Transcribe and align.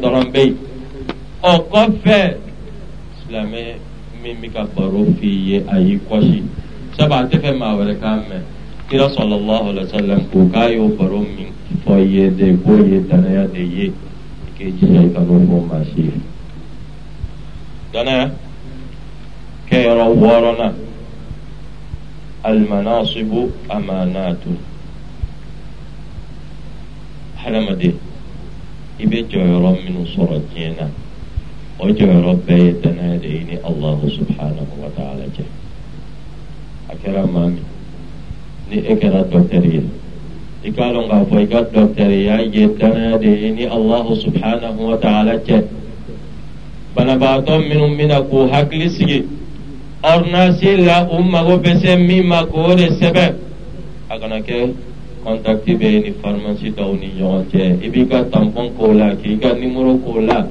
dɔrɔn 0.00 0.26
bɛ 0.32 0.40
yen 0.42 0.56
ɔ 1.42 1.52
kɔfɛ 1.70 2.36
silamɛ 3.18 3.60
min 4.22 4.36
bɛ 4.40 4.48
ka 4.52 4.62
baro 4.76 5.04
f'i 5.18 5.28
ye 5.48 5.64
a 5.66 5.78
y'i 5.80 5.98
kɔsi 6.08 6.42
sabu 6.96 7.14
a 7.14 7.24
tɛ 7.30 7.36
fɛ 7.42 7.56
maa 7.58 7.76
wɛrɛ 7.76 7.94
k'a 8.00 8.16
mɛn 8.28 8.42
kira 8.88 9.08
sɔlɔlɔhu 9.08 9.66
alayhi 9.70 9.86
wa 9.86 9.98
sallam 9.98 10.20
ko 10.30 10.38
k'a 10.52 10.68
y'o 10.74 10.88
baro 10.98 11.20
min 11.20 11.52
fɔ 11.84 11.92
i 11.96 12.04
ye 12.04 12.30
de 12.30 12.56
k'o 12.62 12.76
ye 12.90 12.98
danaya 13.08 13.46
de 13.52 13.62
ye 13.62 13.86
i 13.86 13.92
k'i 14.58 14.72
jija 14.78 15.00
i 15.00 15.12
ka 15.14 15.20
n'o 15.20 15.38
fɔ 15.48 15.66
maa 15.68 15.84
si 15.84 16.02
ye 16.02 16.12
danaya 17.92 18.30
kɛ 19.70 19.76
yɔrɔ 19.86 20.04
wɔɔrɔnan 20.20 20.74
almanasibu 22.44 23.50
amanatu 23.68 24.56
hadamaden 27.50 27.94
i 28.98 29.06
bɛ 29.06 29.18
jɔyɔrɔ 29.30 29.70
minnu 29.82 30.06
sɔrɔ 30.14 30.36
diɲɛ 30.54 30.70
na 30.78 30.86
o 31.78 31.86
jɔyɔrɔ 31.88 32.32
bɛɛ 32.46 32.64
ye 32.64 32.72
danaya 32.82 33.18
de 33.18 33.28
ye 33.28 33.40
ni 33.44 33.56
allahu 33.64 34.08
subhanahu 34.08 34.74
wa 34.78 34.88
ta'ala 34.96 35.24
cɛ 35.34 35.44
a 36.90 36.94
kɛra 36.94 37.26
maa 37.26 37.46
min 37.48 37.64
ni 38.70 38.76
e 38.78 38.94
kɛra 38.94 39.24
dɔkitɛri 39.30 39.72
ye 39.74 39.82
i 40.64 40.70
k'a 40.70 40.92
dɔn 40.92 41.08
k'a 41.08 41.24
fɔ 41.26 41.42
i 41.42 41.46
ka 41.46 41.60
dɔkitɛriya 41.74 42.54
ye 42.54 42.66
danaya 42.78 43.18
de 43.18 43.28
ye 43.28 43.50
ni 43.50 43.64
allahu 43.66 44.14
subhanahu 44.14 44.80
wa 44.90 44.96
ta'ala 44.96 45.38
cɛ 45.38 45.64
banabaatɔ 46.94 47.58
minnu 47.68 47.96
bɛna 47.98 48.22
k'u 48.28 48.48
hakili 48.52 48.90
sigi 48.90 49.24
ordonnance 50.02 50.76
la 50.86 51.08
u 51.10 51.22
mago 51.22 51.58
bɛ 51.58 51.80
se 51.80 51.96
min 51.96 52.26
ma 52.26 52.44
k'o 52.46 52.76
de 52.76 52.86
sɛbɛn 52.94 53.34
a 54.08 54.18
kana 54.18 54.38
kɛ 54.40 54.72
kɔntakiti 55.24 55.72
bɛ 55.76 55.88
ni 56.02 56.10
farimasi 56.22 56.68
dɔw 56.76 56.92
ni 57.00 57.08
ɲɔgɔn 57.18 57.44
cɛ 57.50 57.84
i 57.84 57.88
b'i 57.88 58.06
ka 58.08 58.24
tampɔn 58.32 58.68
k'o 58.76 58.92
la 58.92 59.14
k'i 59.14 59.38
ka 59.38 59.52
nimoro 59.54 59.94
k'o 60.04 60.20
la 60.20 60.46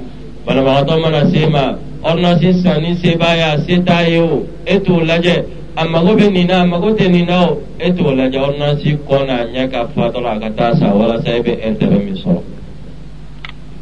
banabagatɔ 0.46 1.00
mana 1.00 1.30
se 1.30 1.46
ma. 1.48 1.76
Ordonnance 2.02 2.62
san 2.62 2.80
ni 2.82 2.94
se 2.96 3.16
b'a 3.16 3.34
ye 3.36 3.42
a 3.42 3.58
se 3.60 3.82
t'a 3.82 4.08
ye 4.08 4.18
o 4.18 4.46
e 4.64 4.78
t'o 4.80 5.00
lajɛ 5.00 5.44
a 5.76 5.84
mago 5.86 6.14
bɛ 6.16 6.32
nin 6.32 6.46
na 6.46 6.62
a 6.62 6.66
mago 6.66 6.94
tɛ 6.94 7.10
nin 7.10 7.26
na 7.26 7.50
o. 7.50 7.62
E 7.78 7.92
t'o 7.92 8.14
lajɛ 8.14 8.38
ordonnance 8.40 8.96
kɔ 9.06 9.26
n'a 9.26 9.44
ɲɛ 9.52 9.70
ka 9.70 9.86
fa 9.94 10.08
dɔrɔn 10.10 10.36
a 10.36 10.40
ka 10.40 10.50
taa 10.56 10.74
sa 10.76 10.94
walasa 10.94 11.36
e 11.36 11.42
bɛ 11.42 11.52
intérêt 11.66 12.04
min 12.04 12.14
sɔrɔ 12.14 12.42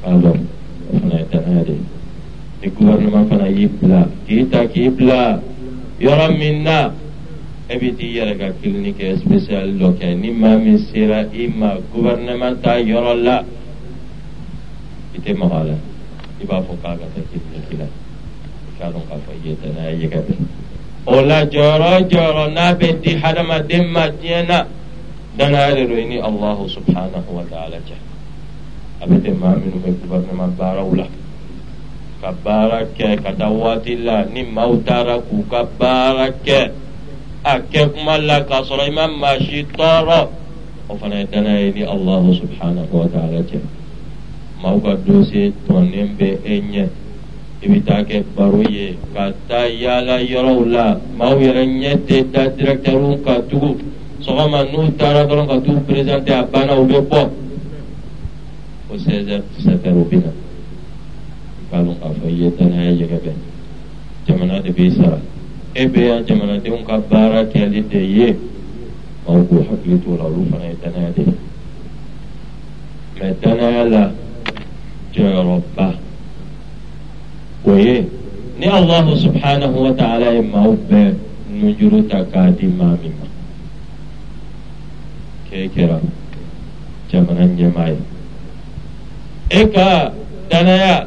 k'a 0.03 0.11
dɔn 0.11 0.39
o 0.91 0.99
fana 0.99 1.15
ye 1.19 1.27
danaya 1.31 1.65
de. 1.65 1.73
Ye 1.73 1.79
ni 2.63 2.69
gouvernement 2.71 3.29
fana 3.29 3.49
y'i 3.49 3.67
bila 3.67 4.09
k'i 4.27 4.49
ta 4.51 4.67
k'i 4.67 4.89
bila 4.91 5.41
yɔrɔ 6.01 6.39
min 6.39 6.63
na 6.65 6.91
ابيتي 7.71 8.07
يرقى 8.17 8.53
كلينيك 8.63 9.01
سبيسيال 9.21 9.79
لوكا 9.79 10.15
نيما 10.15 10.57
من 10.65 10.79
سيرا 10.89 11.21
اما 11.45 11.71
غوبرنمان 11.95 12.55
تا 12.63 12.77
يرلا 12.91 13.37
ايتي 15.15 15.33
مغالا 15.41 15.77
يبا 16.41 16.61
فوكا 16.67 16.89
غاتا 17.01 17.21
كلينيكلا 17.31 17.87
كارون 18.79 19.03
قفا 19.11 19.33
يتنا 19.45 19.89
ايجابي 19.89 20.35
اولا 21.09 21.39
جورو 21.55 21.95
جورو 22.13 22.45
نابتي 22.57 23.11
حرم 23.21 23.51
دم 23.71 23.97
دينا 24.23 24.59
دنا 25.39 25.63
رويني 25.91 26.19
الله 26.29 26.59
سبحانه 26.77 27.25
وتعالى 27.37 27.79
جا 27.89 27.99
ابيتي 29.03 29.31
ما 29.41 29.51
من 29.63 29.73
غوبرنمان 29.85 30.51
باراولا 30.59 31.07
كبارك 32.23 32.99
كتواتي 33.25 33.95
لا 33.95 34.19
نيما 34.35 34.65
وتارا 34.65 35.17
كبارك 35.53 36.49
a 37.45 37.61
kɛ 37.61 37.93
kuma 37.93 38.19
la 38.19 38.45
k'a 38.45 38.63
sɔrɔ 38.65 38.89
i 38.89 38.91
ma 38.91 39.07
maa 39.07 39.39
si 39.39 39.65
tɔɔrɔ 39.65 40.29
o 40.89 40.97
fana 40.97 41.19
ye 41.21 41.27
danaya 41.31 41.61
ye 41.67 41.73
ni 41.73 41.83
Allahu 41.85 42.35
subhanahu 42.35 42.93
wa 42.93 43.07
ta'ala 43.07 43.43
cɛ 43.43 43.61
maaw 44.63 44.81
ka 44.81 44.95
dossier 45.07 45.53
tɔnnen 45.69 46.17
bɛ 46.19 46.39
e 46.45 46.61
ɲɛ 46.61 46.89
i 47.63 47.67
bɛ 47.69 47.85
taa 47.85 48.03
kɛ 48.03 48.25
baro 48.37 48.63
ye 48.69 48.97
ka 49.15 49.33
taa 49.49 49.67
yaala 49.67 50.21
yɔrɔw 50.23 50.71
la 50.71 50.99
maaw 51.17 51.39
yɛrɛ 51.39 51.63
ɲɛ 51.67 51.93
tɛ 52.07 52.31
da 52.33 52.49
directeurs 52.49 53.21
ka 53.25 53.41
tugu 53.49 53.79
sɔgɔma 54.21 54.65
n'u 54.71 54.97
taara 54.97 55.27
dɔrɔn 55.27 55.47
ka 55.47 55.61
t'u 55.61 55.81
présenter 55.87 56.35
a 56.35 56.43
banna 56.43 56.75
u 56.81 56.87
bɛ 56.87 57.01
bɔ 57.09 57.31
o 58.91 58.97
16 58.97 59.29
heures 59.29 59.45
17 59.59 59.85
heures 59.85 60.07
u 60.07 60.09
bɛ 60.11 60.17
na. 60.25 60.31
k'a 61.71 61.79
dɔn 61.85 61.97
k'a 62.01 62.09
fɔ 62.19 62.27
i 62.29 62.33
ye 62.33 62.51
danaya 62.59 62.91
yɛgɛ 62.91 63.19
bɛ 63.25 63.33
jamana 64.27 64.61
de 64.63 64.71
b'i 64.73 64.91
sara 64.97 65.21
e 65.79 65.87
bɛ 65.87 66.01
yan 66.11 66.25
jamanadenw 66.27 66.83
ka 66.87 66.99
baara 66.99 67.45
kɛli 67.53 67.87
de 67.89 68.01
ye 68.03 68.37
maaw 69.25 69.43
k'u 69.47 69.63
hakili 69.69 69.97
t'o 70.03 70.17
la 70.19 70.25
olu 70.27 70.43
fana 70.51 70.65
ye 70.67 70.77
danaya 70.83 71.11
de 71.15 71.23
ye 71.23 71.35
mɛ 73.19 73.35
danaya 73.41 73.85
la 73.85 74.13
jɔyɔrɔba 75.15 75.87
o 77.65 77.77
ye 77.77 78.09
ni 78.59 78.67
alahu 78.67 79.15
subhanahu 79.17 79.77
wa 79.85 79.93
ta'ala 79.95 80.33
ye 80.35 80.43
maaw 80.43 80.75
bɛɛ 80.91 81.15
nujuru 81.61 82.07
ta 82.09 82.25
k'a 82.25 82.51
di 82.59 82.67
maa 82.67 82.99
min 83.01 83.13
ma 83.21 83.27
k'e 85.47 85.71
kɛra 85.75 86.01
jamana 87.09 87.47
ɲɛmaa 87.55 87.89
ye 87.95 88.03
e 89.63 89.71
ka 89.71 90.11
danaya 90.51 91.07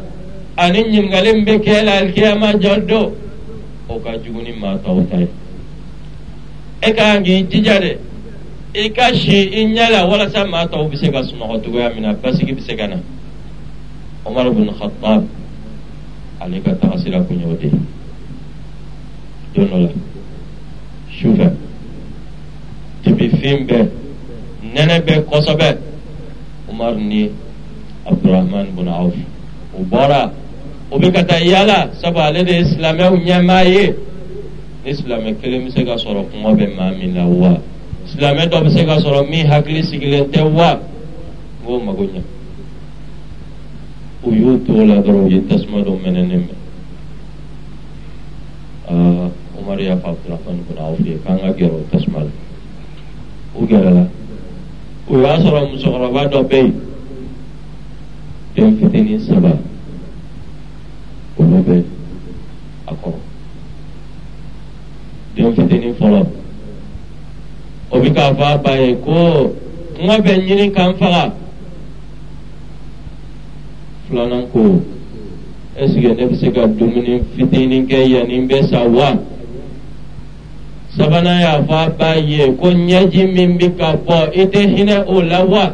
ani 0.55 0.79
ɲininkali 0.79 1.43
bɛ 1.43 1.59
kɛ 1.59 1.83
la 1.83 1.91
alikiyama 1.99 2.53
jɔ 2.55 2.87
don 2.87 3.11
o 3.91 3.99
ka 3.99 4.17
jugu 4.23 4.41
ni 4.41 4.51
maa 4.51 4.77
tɔw 4.77 5.09
ta 5.09 5.17
ye 5.17 5.27
e 6.81 6.91
ka 6.93 7.03
kan 7.03 7.23
k'i 7.23 7.43
jija 7.49 7.79
dɛ 7.79 7.97
i 8.73 8.89
ka 8.91 9.13
si 9.13 9.37
i 9.59 9.65
ɲɛ 9.75 9.91
la 9.91 10.05
walasa 10.05 10.45
maa 10.45 10.65
tɔw 10.67 10.89
bɛ 10.89 10.95
se 10.97 11.11
ka 11.11 11.21
sunɔgɔ 11.23 11.61
cogoya 11.63 11.93
min 11.93 12.03
na 12.03 12.13
basigi 12.13 12.53
bɛ 12.53 12.61
se 12.61 12.75
ka 12.75 12.87
na 12.87 12.97
Umar 14.25 14.51
bin 14.51 14.69
Khattab 14.69 15.27
ale 16.39 16.61
ka 16.61 16.71
taga 16.75 16.97
sira 16.97 17.23
kun 17.23 17.39
y'o 17.39 17.55
de 17.55 17.67
ye 17.67 17.71
don 19.53 19.65
dɔ 19.67 19.77
la 19.83 19.89
sufɛ 21.11 21.51
dibi 23.03 23.27
bɛɛ 23.67 23.87
nɛnɛ 24.73 24.99
bɛɛ 25.05 25.25
kosɛbɛ 25.25 25.77
Umar 26.69 26.95
ni 26.95 27.29
Abdurrahman 28.05 28.75
bin 28.75 28.87
Auf. 28.87 29.13
U 29.77 29.83
bɔra 29.83 30.31
o 30.91 30.99
bɛ 30.99 31.11
ka 31.11 31.23
taa 31.23 31.39
yala 31.39 31.89
sabu 32.01 32.19
ale 32.19 32.43
de 32.43 32.51
ye 32.51 32.63
silamɛw 32.65 33.15
ɲɛmaa 33.23 33.63
ye 33.63 33.95
ni 34.83 34.93
silamɛ 34.93 35.39
kelen 35.41 35.63
bɛ 35.65 35.71
se 35.71 35.83
ka 35.85 35.95
sɔrɔ 35.95 36.25
kuma 36.29 36.51
bɛ 36.51 36.75
maa 36.75 36.91
min 36.91 37.13
na 37.13 37.25
wa 37.25 37.57
silamɛ 38.05 38.49
dɔ 38.51 38.57
bɛ 38.63 38.69
se 38.69 38.85
ka 38.85 38.99
sɔrɔ 38.99 39.29
min 39.29 39.47
hakili 39.47 39.83
sigilen 39.83 40.27
tɛ 40.31 40.43
wa 40.51 40.73
n 40.73 40.79
k'o 41.65 41.79
mago 41.79 42.03
ɲɛ 42.03 42.21
u 44.23 44.33
y'u 44.35 44.59
to 44.65 44.71
o 44.73 44.83
la 44.83 44.95
dɔrɔn 44.99 45.25
u 45.25 45.29
ye 45.31 45.39
tasuma 45.47 45.79
dɔ 45.81 45.95
mɛnɛnen 45.95 46.43
mɛn 46.43 46.59
aa 48.89 49.29
umaru 49.57 49.81
y'a 49.81 49.95
fɔ 49.95 50.07
abudulayi 50.11 50.63
kun 50.67 50.77
aw 50.77 50.95
fɛ 50.95 51.05
yen 51.07 51.19
k'an 51.23 51.39
ka 51.39 51.49
gɛrɛ 51.55 51.71
o 51.71 51.85
tasuma 51.91 52.19
la 52.19 52.31
u 53.55 53.65
gɛrɛla 53.65 54.07
o 55.07 55.17
y'a 55.17 55.39
sɔrɔ 55.39 55.71
musokɔrɔba 55.71 56.27
dɔ 56.27 56.43
bɛ 56.49 56.57
yen 56.57 56.73
den 58.55 58.77
fitinin 58.77 59.19
saba 59.21 59.70
olu 61.41 61.63
bɛ 61.67 61.83
a 62.87 62.93
kɔrɔ 63.01 63.19
den 65.35 65.55
fitinin 65.55 65.95
fɔlɔ 65.99 66.25
o 67.91 67.99
bɛ 67.99 68.09
k'a 68.15 68.33
fɔ 68.37 68.43
a 68.53 68.57
ba 68.57 68.71
ye 68.77 68.95
ko 69.05 69.53
kuma 69.95 70.17
bɛ 70.17 70.33
ɲini 70.45 70.71
k'an 70.71 70.93
faga 70.99 71.33
filanan 74.07 74.47
ko. 74.51 74.81
Ɛsike 75.79 76.15
ne 76.17 76.25
bɛ 76.27 76.35
se 76.39 76.51
ka 76.51 76.67
dumuni 76.67 77.21
fitinin 77.35 77.87
kɛ 77.87 77.97
yanni 78.09 78.37
n 78.39 78.47
bɛ 78.47 78.69
sa 78.69 78.83
wa. 78.87 79.15
Sabanan 80.97 81.39
y'a 81.39 81.63
fɔ 81.63 81.75
a 81.85 81.89
ba 81.97 82.15
ye 82.15 82.53
ko 82.59 82.67
ɲɛji 82.67 83.33
min 83.33 83.57
bɛ 83.57 83.77
ka 83.77 83.95
bɔ 83.95 84.29
i 84.35 84.45
tɛ 84.45 84.59
hinɛ 84.75 85.05
o 85.07 85.21
la 85.21 85.45
wa 85.45 85.73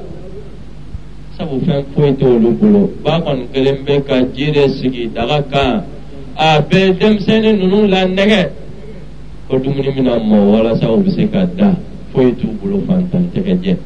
sabu 1.37 1.59
fɛn 1.65 1.83
foyi 1.93 2.11
tɛ 2.19 2.25
olu 2.25 2.49
bolo 2.59 2.81
ba 3.03 3.21
kɔni 3.23 3.45
kelen 3.53 3.77
bɛ 3.85 4.03
ka 4.07 4.15
ji 4.33 4.51
de 4.51 4.67
sigi 4.69 5.03
daga 5.13 5.43
kan 5.51 5.83
a 6.35 6.59
bɛ 6.69 6.97
denmisɛnnin 6.99 7.57
ninnu 7.59 7.87
la 7.87 8.05
nɛgɛ 8.07 8.41
ko 9.47 9.57
dumuni 9.59 9.89
bɛna 9.95 10.17
mɔ 10.17 10.37
walasa 10.51 10.89
u 10.91 10.97
bɛ 11.03 11.09
se 11.15 11.29
ka 11.29 11.45
da 11.45 11.75
foyi 12.11 12.33
t'u 12.39 12.47
bolo 12.59 12.81
fantan 12.87 13.29
tɛgɛ 13.33 13.53
jɛ 13.63 13.77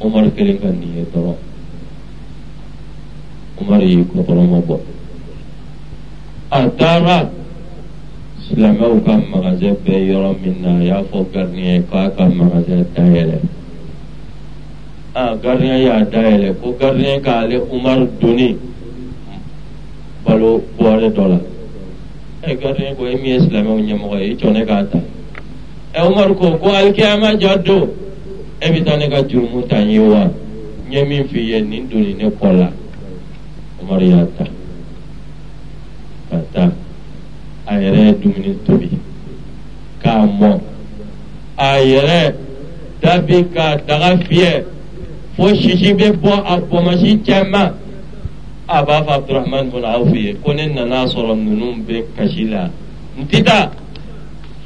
umaru 0.00 0.30
kelen 0.34 0.58
ka 0.60 0.68
nin 0.68 0.96
ye 0.96 1.04
dɔrɔn 1.12 1.36
umaru 3.60 3.84
y'i 3.84 4.04
kɔkɔrɔma 4.12 4.58
bɔ 4.66 4.76
a 6.52 6.68
taara 6.78 7.30
silamɛw 8.48 9.04
ka 9.04 9.12
magasin 9.30 9.76
bɛ 9.84 9.92
yɔrɔ 10.08 10.36
min 10.40 10.56
na 10.62 10.70
a 10.78 10.84
y'a 10.84 11.02
fɔ 11.04 11.18
gardien 11.32 11.84
k'a 11.90 12.08
ka 12.16 12.24
magasin 12.28 12.86
dayɛlɛ 12.96 13.38
ah 15.16 15.36
gardien 15.40 15.78
y'a 15.78 16.04
dayɛlɛ 16.04 16.54
ko 16.60 16.74
gardien 16.80 17.20
k'ale 17.22 17.56
umaru 17.70 18.08
doni 18.20 18.58
balo 20.24 20.60
bɔrɛ 20.78 21.08
dɔ 21.14 21.24
la 21.28 21.38
ɛ 22.42 22.58
gardien 22.58 22.96
ko 22.96 23.06
e 23.06 23.14
min 23.14 23.24
ye 23.24 23.38
silamɛw 23.40 23.78
ɲɛmɔgɔ 23.78 24.18
ye 24.20 24.32
i 24.32 24.36
jɔ 24.36 24.52
ne 24.52 24.64
k'a 24.64 24.84
ta. 24.90 24.98
Ɛ 25.94 26.08
umaru 26.10 26.34
ko 26.34 26.58
ko 26.58 26.68
alikiyama 26.70 27.38
jɔ 27.38 27.62
don 27.62 27.88
e 28.60 28.66
bɛ 28.70 28.84
taa 28.84 28.96
ne 28.96 29.08
ka 29.08 29.22
jurumu 29.22 29.62
ta 29.68 29.78
n 29.78 29.90
ye 29.90 29.98
wa. 30.00 30.24
N 30.88 30.92
ye 30.92 31.04
min 31.04 31.28
f'i 31.28 31.40
ye 31.40 31.60
nin 31.60 31.88
doni 31.88 32.14
ne 32.14 32.28
kɔ 32.30 32.58
la 32.58 32.68
umaru 33.80 34.04
y'a 34.08 34.26
ta. 34.36 34.44
Ka 36.30 36.36
taa 36.52 36.72
a 37.66 37.72
yɛrɛ 37.78 37.98
ye 38.06 38.12
dumuni 38.18 38.58
tobi 38.66 38.90
k'a 40.02 40.26
mɔ 40.26 40.60
a 41.56 41.78
yɛrɛ 41.78 42.34
dabi 43.00 43.46
ka 43.54 43.76
daga 43.86 44.18
fiyɛ 44.26 44.73
fo 45.36 45.48
sisi 45.54 45.94
bɛ 45.94 46.12
bɔ 46.22 46.32
a 46.46 46.60
bɔnmasi 46.60 47.22
caman 47.26 47.74
a 48.68 48.82
b'a 48.84 49.02
fɔ 49.04 49.10
abudulahamani 49.14 49.70
bɔn 49.70 49.84
aw 49.84 50.04
fɛ 50.06 50.16
yen 50.16 50.36
ko 50.42 50.52
ne 50.52 50.66
nana 50.66 51.06
sɔrɔ 51.06 51.34
ninnu 51.36 51.84
bɛ 51.86 52.04
kasi 52.16 52.44
la 52.48 52.70
n 53.18 53.26
ti 53.26 53.42
taa 53.42 53.70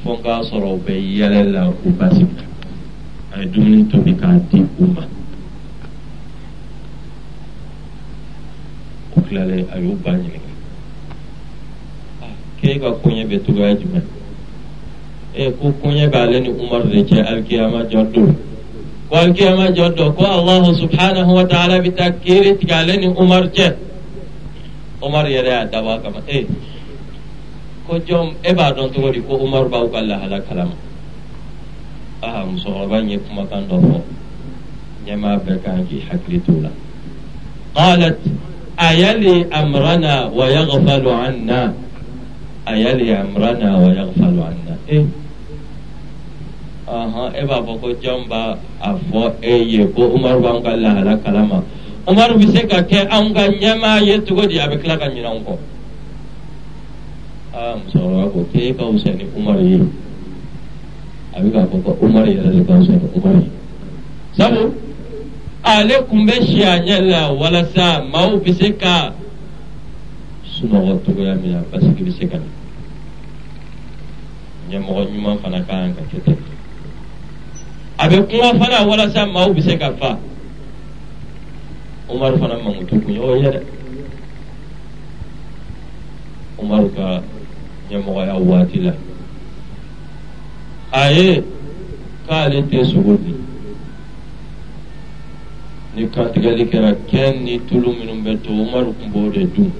fo 0.03 0.13
n 0.13 0.21
k'a 0.21 0.41
sɔrɔ 0.43 0.69
u 0.73 0.79
bɛ 0.85 0.93
yɛlɛ 0.93 1.51
la 1.51 1.67
u 1.69 1.89
ba 1.97 2.09
sigi 2.11 2.45
a 3.33 3.39
ye 3.41 3.45
dumuni 3.47 3.87
tobi 3.89 4.13
k'a 4.15 4.39
di 4.49 4.59
u 4.77 4.85
ma 4.85 5.01
o 9.17 9.21
tilalen 9.21 9.65
a 9.73 9.79
y'u 9.79 9.97
ba 10.03 10.11
ɲininka 10.11 10.53
k'e 12.61 12.79
ka 12.79 12.89
koɲɛ 13.01 13.25
bɛ 13.27 13.39
cogoya 13.43 13.75
jumɛn 13.75 14.03
ko 15.59 15.73
koɲɛ 15.81 16.09
b'ale 16.11 16.39
ni 16.41 16.49
umaru 16.49 16.89
de 16.91 17.03
cɛ 17.03 17.25
alikiyama 17.25 17.89
jɔ 17.89 18.11
don 18.13 18.48
ko 19.09 19.15
alikiyama 19.17 19.73
jɔ 19.73 19.95
don 19.97 20.13
ko 20.13 20.21
alahu 20.23 20.69
subhanahu 20.77 21.33
wa 21.33 21.45
ta'ala 21.45 21.81
bɛ 21.81 21.89
taa 21.97 22.11
kiiri 22.21 22.53
tigɛ 22.61 22.73
ale 22.85 22.93
ni 23.01 23.07
umaru 23.09 23.49
cɛ 23.49 23.73
umaru 25.01 25.29
yɛrɛ 25.33 25.49
y'a 25.49 25.65
dabɔ 25.65 25.89
a 25.95 25.99
kama 25.99 26.21
e 26.29 26.45
ko 27.87 27.97
jɔn 28.05 28.33
e 28.45 28.53
b'a 28.53 28.69
dɔn 28.75 28.93
cogo 28.93 29.09
di 29.11 29.19
ko 29.25 29.33
umaru 29.41 29.69
b'aw 29.69 29.89
ka 29.91 29.99
lahala 30.05 30.37
kalama 30.47 30.75
aa 32.21 32.45
musokɔrɔba 32.45 32.99
in 33.01 33.09
ye 33.09 33.17
kumakan 33.17 33.65
dɔ 33.69 33.77
fɔ 33.81 33.97
ɲɛmaa 35.05 35.37
bɛɛ 35.45 35.57
kan 35.63 35.81
k'i 35.89 35.99
hakili 36.05 36.39
t'o 36.45 36.53
la 36.61 36.69
qalat 37.73 38.17
ayali 38.77 39.49
amrana 39.49 40.29
wa 40.29 40.45
yaghfalu 40.45 41.09
anna 41.09 41.73
ayali 42.69 43.09
amrana 43.09 43.73
wa 43.81 43.89
yaghfalu 43.89 44.39
anna 44.45 44.73
e 44.87 45.01
ahan 46.89 47.35
e 47.35 47.45
b'a 47.45 47.61
fɔ 47.61 47.73
ko 47.79 47.87
jɔn 48.01 48.27
b'a 48.27 48.57
a 48.81 48.95
fɔ 48.95 49.33
e 49.41 49.55
ye 49.63 49.85
ko 49.93 50.09
umaru 50.15 50.41
b'an 50.41 50.63
ka 50.63 50.75
lahala 50.75 51.17
kalama. 51.23 51.63
Umaru 52.07 52.39
bɛ 52.39 52.45
se 52.51 52.65
ka 52.65 52.81
kɛ 52.81 53.07
anw 53.09 53.33
ka 53.33 53.43
ɲɛmaa 53.47 54.01
ye 54.01 54.19
cogo 54.25 54.47
di 54.47 54.57
a 54.57 54.67
bɛ 54.67 54.81
tila 54.81 54.97
ka 54.97 55.05
ɲinɛ 55.05 55.29
anw 55.29 55.41
kɔ. 55.45 55.53
Aa 57.53 57.75
musokɔrɔba 57.77 58.31
ko 58.33 58.39
k'e 58.51 58.75
ka 58.75 58.83
wusa 58.85 59.11
ni 59.13 59.25
umaru 59.37 59.63
ye. 59.69 59.79
A 61.35 61.41
bɛ 61.41 61.51
k'a 61.51 61.67
fɔ 61.69 61.83
ko 61.83 61.97
umaru 62.01 62.29
yɛrɛ 62.33 62.49
de 62.57 62.65
ka 62.65 62.73
wusa 62.73 62.91
ni 62.91 63.07
umaru 63.13 63.39
ye. 63.39 63.49
Sabu 64.33 64.73
ale 65.63 65.95
kun 66.09 66.25
bɛ 66.25 66.35
si 66.41 66.63
a 66.63 66.79
ɲɛ 66.79 66.97
la 67.05 67.31
walasa 67.31 68.01
maaw 68.11 68.39
bɛ 68.41 68.51
se 68.57 68.73
ka 68.73 69.13
sunɔgɔ 70.57 71.05
cogoya 71.05 71.35
min 71.37 71.51
na 71.51 71.61
basigi 71.71 72.03
bɛ 72.03 72.11
se 72.17 72.25
ka 72.25 72.37
na. 72.37 72.49
Ɲɛmɔgɔ 74.69 75.01
ɲuman 75.13 75.37
fana 75.37 75.61
ka 75.61 75.73
kan 75.73 75.93
ka 75.93 76.01
kɛ 76.09 76.23
ten 76.25 76.48
a 77.99 78.07
bɛ 78.07 78.17
kuma 78.29 78.53
fana 78.59 78.87
walasa 78.87 79.25
maaw 79.25 79.53
bɛ 79.53 79.61
se 79.61 79.77
ka 79.77 79.91
fa 79.99 80.17
umaru 82.09 82.37
fana 82.39 82.55
mankutu 82.63 83.01
kun 83.03 83.13
y'o 83.13 83.35
ye 83.35 83.49
dɛ 83.51 83.61
umaru 86.57 86.89
ka 86.95 87.21
ɲɛmɔgɔya 87.89 88.33
waati 88.39 88.79
la 88.79 88.93
a 90.91 91.11
ye 91.11 91.43
k'ale 92.25 92.63
tɛ 92.69 92.85
sogo 92.85 93.17
di 93.17 93.35
ni 95.95 96.07
kantigɛli 96.07 96.65
kɛra 96.71 96.95
kɛn 97.09 97.43
ni 97.43 97.59
tulu 97.67 97.91
minnu 97.91 98.23
bɛ 98.23 98.41
to 98.43 98.49
umaru 98.49 98.95
tun 98.97 99.11
b'o 99.11 99.29
de 99.33 99.43
dun. 99.45 99.71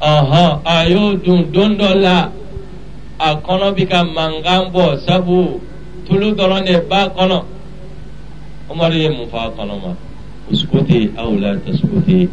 Ɔhɔn 0.00 0.60
a 0.64 0.88
y'o 0.88 1.16
dun 1.16 1.50
don 1.52 1.76
dɔ 1.76 1.94
la 2.00 2.30
a 3.24 3.30
kɔnɔ 3.44 3.66
bɛ 3.76 3.84
ka 3.88 4.04
mankan 4.04 4.62
bɔ 4.72 4.84
sabu 5.06 5.60
tulu 6.06 6.34
dɔrɔn 6.34 6.64
de 6.66 6.74
b'a 6.88 7.08
kɔnɔ. 7.16 7.38
Umaru 8.70 8.96
ye 9.02 9.08
mun 9.08 9.26
fɔ 9.32 9.38
a 9.46 9.50
kɔnɔ 9.56 9.74
ma. 9.82 9.92
Uskuti 10.50 11.10
aw 11.16 11.30
la 11.42 11.56
taskuti 11.64 12.28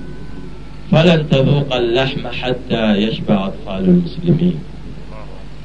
falan 0.89 1.21
tadhuqa 1.29 1.75
al-lahma 1.81 2.29
hatta 2.39 2.81
yashba 3.03 3.35
atfalu 3.47 4.01
muslimin. 4.03 4.57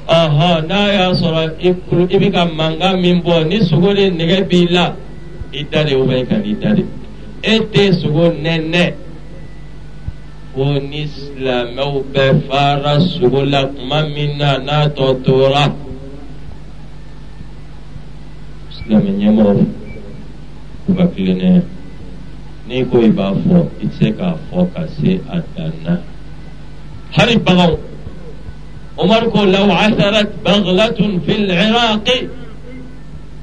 Ɔhɔn 0.09 0.67
n'a 0.69 0.81
y'a 0.95 1.11
sɔrɔ 1.21 1.43
i 1.59 1.75
kuru 1.89 2.05
i 2.15 2.17
bɛ 2.23 2.33
ka 2.33 2.45
mankan 2.47 3.01
min 3.01 3.21
bɔ 3.23 3.49
ni 3.49 3.59
sogo 3.69 3.95
de 3.95 4.11
nɛgɛ 4.11 4.49
b'i 4.49 4.69
la 4.71 4.95
i 5.53 5.63
da 5.71 5.83
de 5.83 5.95
ou 5.97 6.07
bien 6.07 6.25
ka 6.27 6.37
n'i 6.37 6.55
da 6.61 6.73
de. 6.75 6.85
E 7.43 7.59
tɛ 7.59 7.93
sogo 8.01 8.31
nɛnɛ 8.31 8.95
فونسلامو 10.57 11.91
بفارس 12.15 13.09
ولك 13.23 13.71
ما 13.91 14.01
منا 14.17 14.51
ناتوتورا 14.69 15.65
اسلام 18.73 19.05
نيمو 19.21 19.49
وكلنا 20.89 21.63
نيكو 22.69 22.97
يبافو 23.07 23.65
اتسكا 23.85 24.29
فوكاسي 24.51 25.13
اتانا 25.37 25.95
حريب 27.17 27.45
بغو 27.45 27.73
عمر 28.99 29.45
لو 29.55 29.67
عثرت 29.81 30.31
بغلة 30.45 31.01
في 31.27 31.33
العراق 31.41 32.09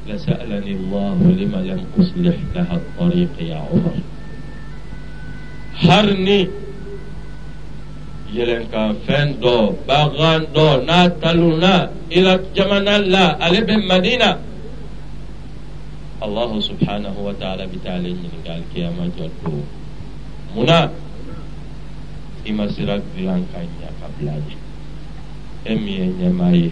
لسألني 0.09 0.71
الله 0.79 1.17
لما 1.39 1.59
لم 1.69 1.81
أصلح 1.99 2.35
لها 2.55 2.75
الطريق 2.81 3.33
يا 3.49 3.55
عمر 3.69 3.95
هرني 5.85 6.39
يلن 8.33 8.63
كان 8.71 8.95
فين 9.05 9.27
دو 9.41 9.73
باغان 9.87 10.41
دو 10.55 10.67
نا 10.89 10.99
تلونا 11.21 11.75
إلى 12.15 12.31
جمال 12.55 12.87
الله 12.89 13.27
ألي 13.47 13.59
بن 13.67 13.79
مدينة 13.91 14.31
الله 16.25 16.51
سبحانه 16.69 17.15
وتعالى 17.27 17.63
بتعالى 17.73 18.09
قال 18.47 18.61
كياما 18.73 19.05
جدو 19.17 19.55
منا 20.55 20.79
إما 22.49 22.65
سيرك 22.73 23.01
بلان 23.15 23.41
كان 23.53 23.67
يا 23.81 23.89
قبلاجي 24.01 24.57
e 25.65 25.75
min 25.75 25.87
ye 25.95 26.05
ɲɛmaa 26.19 26.53
ye 26.55 26.71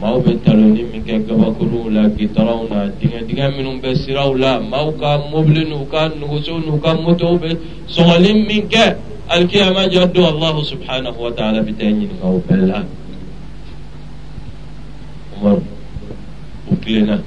maaw 0.00 0.16
bɛ 0.24 0.32
taloni 0.44 0.82
min 0.90 1.02
kɛ 1.04 1.26
gabakuruw 1.28 1.90
la 1.90 2.08
gitaraw 2.16 2.60
na 2.70 2.88
dingɛ 2.98 3.26
dingɛ 3.28 3.46
minnu 3.56 3.80
bɛ 3.82 3.94
siraw 3.94 4.32
la 4.34 4.58
maaw 4.58 4.88
ka 5.00 5.18
mobili 5.30 5.64
n'u 5.68 5.84
ka 5.92 6.08
nugusow 6.18 6.58
n'u 6.64 6.80
ka 6.80 6.94
motow 6.94 7.36
bɛ 7.38 7.50
sɔgɔli 7.88 8.32
min 8.46 8.68
kɛ 8.68 8.96
القيامة 9.30 9.86
جدو 9.86 10.28
الله 10.28 10.62
سبحانه 10.62 11.14
وتعالى 11.14 11.60
بتأنين 11.62 12.10
أو 12.22 12.42
بلا 12.50 12.84
عمر 15.38 15.58
وكلنا 16.72 17.22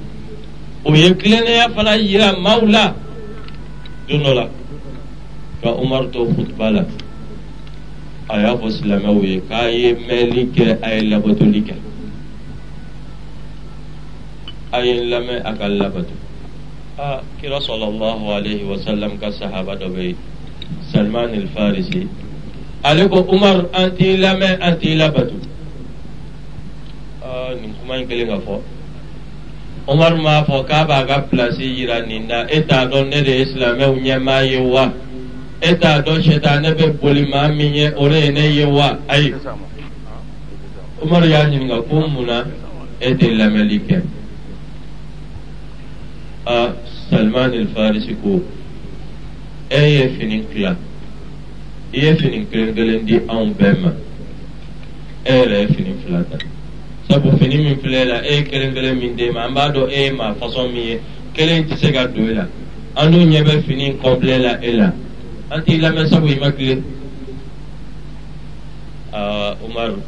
ويكلنا 0.84 1.50
يا 1.50 1.66
فلا 1.68 1.94
يرى 1.94 2.28
مولا. 2.44 2.92
دونولا 4.08 4.48
فأمر 5.62 6.02
تو 6.12 6.28
خطبالا. 6.36 6.84
أيا 8.30 8.52
فسلم 8.60 9.04
ويكاي 9.18 9.96
ملك 10.08 10.56
أي 10.84 11.00
لبتو 11.00 11.44
لك. 11.44 11.70
أي 14.74 14.88
لما 15.08 15.36
أكل 15.50 15.72
لبتو. 15.78 16.14
آه 17.00 17.20
كرا 17.42 17.58
صلى 17.58 17.86
الله 17.88 18.34
عليه 18.34 18.60
وسلم 18.64 19.10
كصحابة 19.22 19.82
بيه 19.88 20.14
salman 20.92 21.48
farisi 21.54 22.08
ale 22.82 23.08
ko 23.08 23.20
umar 23.28 23.68
an 23.72 23.96
t'i 23.96 24.16
lamɛn 24.16 24.60
an 24.60 24.78
t'i 24.78 24.94
labato 24.96 25.36
aa 27.24 27.54
nin 27.54 27.74
kuma 27.80 27.96
in 27.98 28.08
kɛlen 28.08 28.28
ka 28.28 28.38
fɔ. 28.46 28.60
Umar 29.88 30.16
m'a 30.16 30.44
fɔ 30.44 30.64
k'a 30.68 30.84
b'a 30.88 31.06
ka 31.06 31.20
pilasi 31.28 31.64
yira 31.76 32.06
nin 32.06 32.26
na 32.26 32.46
e 32.48 32.60
t'a 32.68 32.86
dɔn 32.88 33.08
ne 33.10 33.22
de 33.22 33.32
ye 33.38 33.44
silamɛw 33.44 33.92
ɲɛmaa 34.04 34.42
ye 34.50 34.58
wa? 34.60 34.92
E 35.60 35.74
t'a 35.74 36.02
dɔn 36.02 36.22
sɛtanɛ 36.22 36.74
bɛ 36.78 37.00
boli 37.00 37.26
maa 37.26 37.48
min 37.48 37.74
ye 37.74 37.92
o 37.96 38.08
de 38.08 38.18
ye 38.24 38.30
ne 38.30 38.48
ye 38.48 38.64
wa? 38.64 38.96
Ayi. 39.08 39.34
Umaru 41.02 41.26
y'a 41.28 41.44
ɲininka 41.44 41.88
ko 41.88 42.08
mun 42.08 42.26
na 42.26 42.44
e 43.00 43.14
tɛ 43.14 43.26
lamɛnli 43.36 43.78
kɛ. 43.88 44.02
A 46.46 46.72
salman 47.10 47.68
farisi 47.74 48.16
ko 48.22 48.42
e 49.74 49.82
ye 49.94 50.08
fini 50.16 50.44
tila 50.52 50.76
i 51.92 51.98
ye 52.04 52.14
fini 52.16 52.46
kelen 52.50 52.74
kelen 52.74 53.04
di 53.06 53.16
anw 53.26 53.54
bɛɛ 53.58 53.80
ma 53.82 53.90
e 55.24 55.32
yɛrɛ 55.38 55.56
ye 55.60 55.66
fini 55.74 55.94
fila 56.04 56.24
ta 56.30 56.36
sabu 57.08 57.36
fini 57.38 57.56
min 57.64 57.76
filɛ 57.82 58.04
la 58.10 58.18
e 58.22 58.34
ye 58.36 58.42
kelen 58.42 58.72
kelen 58.74 58.98
min 58.98 59.16
d'e 59.16 59.30
ma 59.32 59.46
an 59.46 59.54
b'a 59.54 59.72
dɔn 59.74 59.90
e 59.90 60.04
ye 60.04 60.10
maa 60.12 60.34
fasɔn 60.34 60.72
min 60.72 60.86
ye 60.90 61.00
kelen 61.34 61.66
tɛ 61.66 61.76
se 61.76 61.90
ka 61.92 62.06
don 62.06 62.28
e 62.30 62.34
la 62.34 62.46
an 62.96 63.10
dun 63.10 63.30
ɲɛ 63.30 63.42
bɛ 63.46 63.62
fini 63.66 63.86
kɔbilen 64.02 64.42
la 64.42 64.52
e 64.62 64.72
la 64.72 64.92
an 65.50 65.64
t'i 65.64 65.78
lamɛn 65.78 66.08
sabu 66.08 66.26
i 66.28 66.38
ma 66.38 66.50
tile 66.52 66.82
aa 69.12 69.54
umaru 69.66 69.98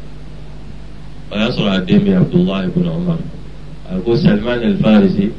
o 1.30 1.36
y'a 1.36 1.50
sɔrɔ 1.50 1.70
a 1.76 1.80
den 1.84 2.00
bɛ 2.04 2.16
abudulayi 2.20 2.68
ibn 2.68 2.86
umar 2.88 3.18
ako 3.90 4.16
salman 4.16 4.62
alfarisi. 4.62 5.30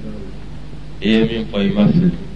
I 1.02 1.06
ye 1.08 1.20
min 1.28 1.46
fɔ 1.52 1.58
i 1.68 1.70
ma 1.74 1.88
fili 1.88 2.27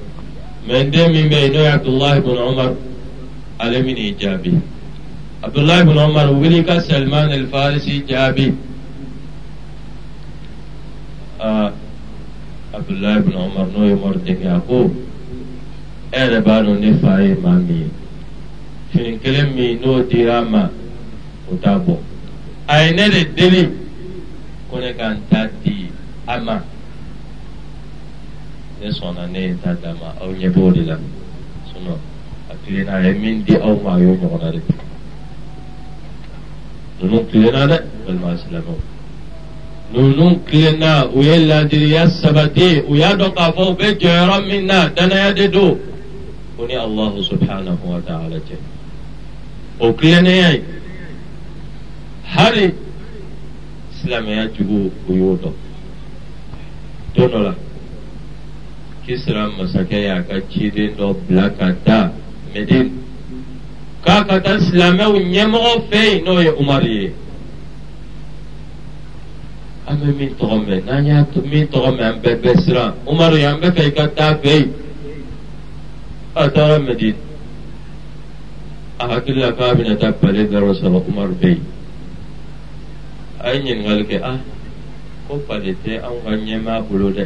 mɛ 0.68 0.84
n 0.84 0.90
den 0.92 1.12
min 1.12 1.30
bɛ 1.30 1.38
yen 1.44 1.52
n'o 1.54 1.60
ye 1.62 1.72
abdullahi 1.72 2.18
ibn 2.20 2.38
umar 2.38 2.72
ale 3.60 3.82
min 3.84 3.96
n'i 3.96 4.16
jaabi 4.20 4.52
abdullahi 5.44 5.82
ibn 5.82 5.98
umar 5.98 6.28
wuli 6.34 6.64
ka 6.64 6.80
salman 6.82 7.32
alfarisi 7.32 8.04
jaabi 8.10 8.54
aa 11.40 11.72
abdullahi 12.74 13.20
ibn 13.20 13.34
umar 13.34 13.66
n'o 13.74 13.86
ye 13.90 13.94
umar 13.94 14.16
denkɛ 14.26 14.48
a 14.56 14.60
ko 14.68 14.92
e 16.12 16.20
yɛrɛ 16.20 16.40
b'a 16.46 16.62
dɔn 16.66 16.80
ne 16.80 16.90
fa 17.02 17.20
ye 17.22 17.34
maa 17.44 17.58
min 17.58 17.78
ye 17.82 17.90
fini 18.92 19.18
kelen 19.20 19.54
min 19.56 19.80
n'o 19.82 20.04
dira 20.10 20.42
ma 20.46 20.70
o 21.52 21.56
t'a 21.64 21.74
bɔ 21.86 21.98
a 22.68 22.84
ye 22.86 22.92
ne 22.94 23.10
de 23.10 23.22
deli 23.36 23.64
ko 24.70 24.78
ne 24.80 24.94
ka 24.94 25.10
n 25.10 25.18
ta 25.30 25.48
di 25.64 25.90
a 26.28 26.40
ma 26.40 26.62
ne 28.82 28.90
sɔnna 28.92 29.28
ne 29.28 29.40
ye 29.40 29.48
n 29.52 29.60
ta 29.62 29.74
d'a 29.74 29.94
ma 29.94 30.10
aw 30.20 30.32
ɲɛ 30.34 30.50
b'o 30.50 30.72
de 30.72 30.82
la 30.82 30.98
sinɔn 31.70 32.00
a 32.50 32.54
tilenna 32.66 32.94
a 32.98 33.02
ye 33.06 33.14
min 33.14 33.44
di 33.44 33.54
aw 33.56 33.76
ma 33.80 33.94
a 33.94 34.00
y'o 34.00 34.16
ɲɔgɔnna 34.18 34.52
de 34.52 34.58
kɛ 34.58 34.74
ninnu 37.00 37.26
tilenna 37.30 37.68
dɛ 37.68 37.78
balima 38.06 38.38
silamɛw 38.38 38.80
ninnu 39.94 40.40
tilenna 40.50 41.06
u 41.14 41.22
ye 41.22 41.46
ladiriya 41.46 42.08
sabati 42.10 42.82
u 42.90 42.96
y'a 42.96 43.14
dɔn 43.16 43.34
k'a 43.36 43.54
fɔ 43.54 43.70
u 43.70 43.76
bɛ 43.76 43.98
jɔyɔrɔ 44.00 44.48
min 44.48 44.66
na 44.66 44.90
danaya 44.90 45.32
de 45.32 45.48
don 45.48 45.78
ko 46.58 46.66
ni 46.66 46.74
alahu 46.74 47.22
subhanahu 47.22 47.86
wa 47.86 48.00
ta'ala 48.02 48.38
cɛ 48.40 48.58
o 49.80 49.94
tilennenya 49.94 50.54
ye 50.54 50.64
hali 52.24 52.74
silamɛya 54.02 54.50
jugu 54.58 54.90
o 55.08 55.14
y'o 55.14 55.38
dɔn 55.38 55.54
don 57.14 57.30
dɔ 57.30 57.44
la 57.44 57.54
kisira 59.06 59.50
masakɛ 59.58 59.98
y'a 60.08 60.22
ka 60.28 60.36
ciden 60.50 60.96
dɔ 60.98 61.16
bila 61.28 61.50
ka 61.50 61.74
taa 61.86 62.12
medine 62.54 62.92
k'a 64.06 64.26
ka 64.28 64.40
taa 64.40 64.60
silamɛw 64.60 65.14
ɲɛmɔgɔ 65.18 65.72
fɛ 65.90 66.00
yen 66.10 66.24
n'o 66.24 66.40
ye 66.42 66.52
umaru 66.62 66.88
ye 66.88 67.14
an 69.88 69.98
bɛ 69.98 70.08
min 70.18 70.36
tɔgɔ 70.38 70.58
mɛn 70.68 70.86
n'an 70.86 71.06
y'a 71.06 71.26
min 71.52 71.68
tɔgɔ 71.68 71.90
mɛn 71.98 72.06
an 72.10 72.22
bɛɛ 72.22 72.36
bɛɛ 72.42 72.56
siran 72.64 72.94
umaru 73.08 73.36
ye 73.38 73.46
an 73.46 73.60
bɛ 73.62 73.68
fɛ 73.76 73.82
i 73.88 73.92
ka 73.92 74.08
taa 74.08 74.34
fɛ 74.36 74.52
yen 74.60 74.74
a 76.36 76.50
taara 76.50 76.80
medine 76.80 77.16
a 79.00 79.08
hakili 79.08 79.42
la 79.42 79.52
k'a 79.52 79.76
bɛna 79.76 79.98
taa 80.00 80.12
pale 80.12 80.46
dɔrɔn 80.48 80.76
sɔrɔ 80.80 80.98
umaru 81.10 81.34
bɛ 81.42 81.48
yen 81.50 81.66
a 83.40 83.54
ye 83.54 83.60
ɲininkali 83.62 84.04
kɛ 84.06 84.18
ah 84.24 84.38
ko 85.28 85.42
pale 85.48 85.76
tɛ 85.84 85.92
anw 86.06 86.18
ka 86.24 86.32
ɲɛmaa 86.38 86.82
bolo 86.88 87.10
dɛ 87.12 87.26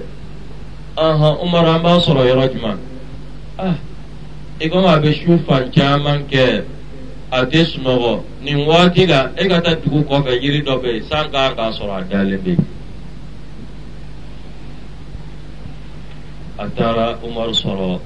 ahan 0.97 1.37
umaru 1.45 1.69
an 1.75 1.83
b'a 1.83 2.01
sɔrɔ 2.01 2.23
yɔrɔ 2.29 2.45
jumɛn 2.53 2.79
ah 3.59 3.77
i 4.61 4.69
komi 4.69 4.89
a 4.89 4.99
bɛ 5.01 5.11
su 5.15 5.39
fan 5.47 5.71
caman 5.71 6.27
kɛ 6.27 6.65
a 7.31 7.47
tɛ 7.47 7.65
sunɔgɔ 7.71 8.23
nin 8.43 8.67
waati 8.67 9.07
la 9.07 9.31
e 9.37 9.49
ka 9.49 9.61
taa 9.61 9.75
dugu 9.75 10.05
kɔfɛ 10.09 10.33
yiri 10.43 10.63
dɔ 10.63 10.75
bɛ 10.83 10.89
yen 10.95 11.05
san 11.09 11.31
kan 11.31 11.55
k'a 11.55 11.71
sɔrɔ 11.73 11.95
a 12.01 12.05
dalen 12.05 12.41
bɛ 12.41 12.49
yen 12.49 12.67
a 16.59 16.69
taara 16.69 17.19
umaru 17.25 17.55
sɔrɔ 17.55 18.01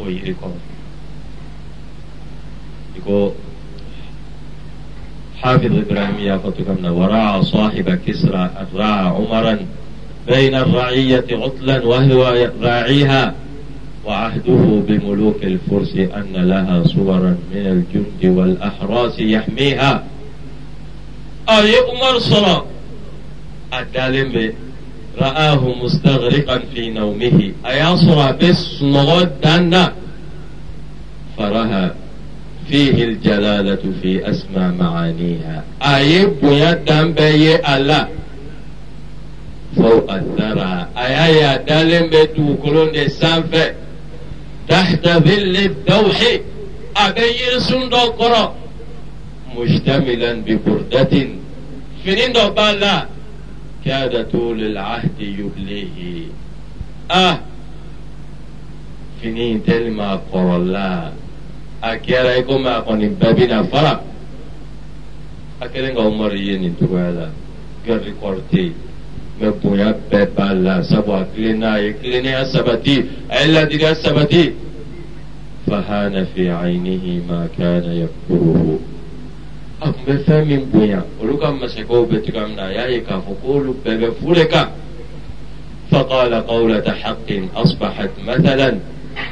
o 0.00 0.04
yiri 0.04 0.34
kɔrɔ 0.34 0.58
i 2.96 3.00
ko 3.00 3.34
حافظ 5.42 5.72
إبراهيم 5.72 6.18
يافتكمنا 6.20 6.90
وراى 6.90 7.42
صاحب 7.42 7.90
كسرى 8.06 8.50
راى 8.74 9.06
عمرا 9.16 9.58
بين 10.27 10.55
الرعية 10.55 11.25
عطلا 11.31 11.85
وهو 11.85 12.47
راعيها 12.61 13.33
وعهده 14.05 14.81
بملوك 14.87 15.43
الفرس 15.43 15.95
أن 15.95 16.33
لها 16.33 16.83
صورا 16.83 17.37
من 17.53 17.65
الجند 17.67 18.37
والأحراس 18.37 19.19
يحميها. 19.19 20.03
أي 21.49 21.73
عمر 21.75 22.19
صلى 22.19 22.63
الدالم 23.79 24.53
رآه 25.21 25.75
مستغرقا 25.83 26.59
في 26.73 26.89
نومه. 26.89 27.51
أيا 27.65 27.95
صرى 27.95 28.37
بس 28.41 28.83
نغدنا 28.83 29.93
فرها 31.37 31.95
فيه 32.69 33.03
الجلالة 33.03 33.83
في 34.01 34.29
أسمى 34.29 34.73
معانيها. 34.79 35.63
أيب 35.81 36.35
يدن 36.43 37.11
بي 37.11 37.55
الله. 37.55 38.07
فوق 39.75 40.13
الثرى 40.13 40.87
أيا 40.97 41.27
يا 41.27 41.57
دالم 41.57 42.09
بتو 42.09 42.55
كلون 42.63 42.91
دي 42.91 43.09
سانفة. 43.09 43.73
تحت 44.69 45.07
ظل 45.07 45.55
الدوح 45.57 46.19
أبي 46.97 47.59
سندو 47.59 47.97
قرى. 47.97 48.53
مشتملا 49.57 50.33
ببردة. 50.33 51.13
فنين 52.05 52.31
دو 52.33 52.49
بالا. 52.49 53.05
كاد 53.85 54.31
طول 54.31 54.59
العهد 54.63 55.19
يبليه. 55.19 56.25
آه. 57.11 57.39
فنين 59.23 59.63
تلما 59.63 60.19
قرى 60.31 60.55
الله 60.55 61.11
kɔni 61.81 63.07
bɛɛ 63.19 63.33
bɛna 63.37 63.63
fara 63.71 64.01
a 65.59 65.67
kɛlen 65.67 65.95
ka 65.95 66.01
umaru 66.01 66.37
ye 66.37 66.57
nin 66.57 66.75
cogoya 66.75 67.11
la 67.11 67.27
garde 67.85 68.13
a 79.81 79.91
tun 79.91 80.03
bɛ 80.05 80.13
fɛn 80.25 80.45
min 80.47 80.65
bonya 80.71 81.03
olu 81.21 81.37
ka 81.39 81.51
masakɛw 81.51 82.05
bɛ 82.09 82.17
cogoya 82.25 82.47
min 82.47 82.55
na 82.55 82.65
a 82.67 82.71
y'a 82.73 82.89
ye 82.89 82.99
k'a 83.01 83.17
fɔ 83.25 83.31
k'olu 83.41 83.75
bɛɛ 83.83 83.97
bɛ 83.99 84.07
fu 84.19 84.33
de 84.33 84.45
kan 84.47 84.67
فقال 85.91 86.33
قولة 86.47 86.87
حق 87.03 87.29
أصبحت 87.55 88.09
مثلا 88.27 88.79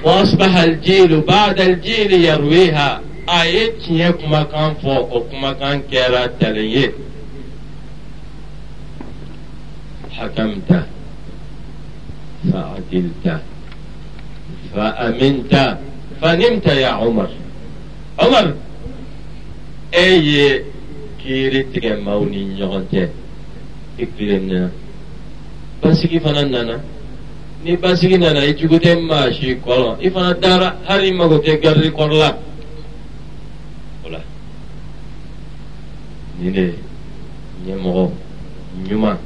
وأصبح 0.03 0.57
الجيل 0.57 1.21
بعد 1.21 1.61
الجيل 1.61 2.13
يرويها 2.13 3.01
آية 3.29 4.09
كما 4.11 4.43
كان 4.43 4.73
فوق 4.83 5.15
وكما 5.15 5.53
كان 5.53 5.81
تليه 6.39 6.91
حكمت 10.18 10.70
فعدلت 12.52 13.26
فأمنت 14.74 15.78
فنمت 16.20 16.66
يا 16.66 16.88
عمر 16.88 17.28
عمر 18.18 18.54
أي 19.94 20.62
كيري 21.24 21.62
تجمعوني 21.62 22.44
نيونتي 22.44 23.08
إكلنا 24.00 24.70
بس 25.84 26.06
كيف 26.06 26.26
أنا 26.26 26.80
ni 27.64 27.76
basigi 27.76 28.18
nana 28.18 28.44
i 28.44 28.54
jugu 28.54 28.76
tɛ 28.78 28.92
maa 29.08 29.32
si 29.32 29.56
kɔrɔ 29.64 29.96
i 30.00 30.10
fana 30.10 30.34
dara 30.34 30.76
hali 30.86 31.08
i 31.08 31.12
mago 31.12 31.38
tɛ 31.38 31.58
garidi 31.62 31.90
kɔrɔ 31.90 32.16
la 32.18 32.38
o 34.04 34.08
la 34.10 34.20
nin 36.38 36.52
de 36.52 36.74
ɲɛmɔgɔ 37.66 38.10
ɲuman 38.88 39.16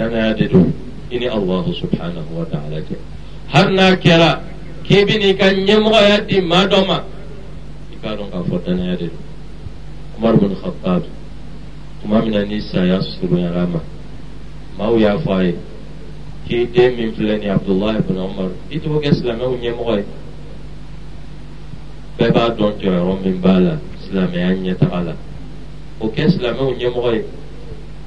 danaya 0.00 0.32
de 0.34 0.48
don 0.48 0.72
i 1.10 1.18
ni 1.18 1.28
allahu 1.28 1.72
subhanahu 1.76 2.32
wa 2.32 2.44
ta'ala 2.48 2.80
cɛ 2.80 2.96
hali 3.52 3.74
n'a 3.76 3.96
kɛra 3.96 4.40
k'i 4.84 5.04
bɛ 5.04 5.14
n'i 5.18 5.36
ka 5.36 5.46
ɲɛmɔgɔya 5.52 6.26
di 6.26 6.40
maa 6.40 6.66
dɔ 6.66 6.86
ma 6.86 7.04
i 7.92 7.96
k'a 8.00 8.16
dɔn 8.16 8.30
k'a 8.32 8.40
fɔ 8.48 8.56
danaya 8.64 8.96
de 8.96 9.06
don 9.12 9.20
umar 10.16 10.36
bin 10.40 10.56
khattab 10.56 11.02
tuma 12.00 12.22
min 12.22 12.32
na 12.32 12.42
ni 12.44 12.60
saya 12.60 13.00
surunyara 13.02 13.66
ma 13.68 13.80
maaw 14.78 14.96
y'a 14.96 15.18
fɔ 15.18 15.32
a 15.36 15.44
ye 15.44 15.54
k'i 16.48 16.66
den 16.72 16.96
min 16.96 17.12
filɛ 17.12 17.38
nin 17.38 17.50
abdullahi 17.50 17.98
ibn 17.98 18.16
umar 18.16 18.50
i 18.70 18.78
t'o 18.80 19.00
kɛ 19.00 19.12
silamɛw 19.12 19.52
ɲɛmɔgɔ 19.60 19.96
ye 19.98 20.04
bɛɛ 22.18 22.32
b'a 22.32 22.56
dɔn 22.56 22.72
jɔyɔrɔ 22.80 23.20
min 23.22 23.36
b'a 23.40 23.60
la 23.60 23.74
silamɛya 24.00 24.56
ɲɛtaga 24.56 25.04
la 25.04 25.14
o 26.00 26.08
kɛ 26.08 26.24
silamɛw 26.30 26.72
ɲɛmɔgɔ 26.80 27.12
ye 27.14 27.24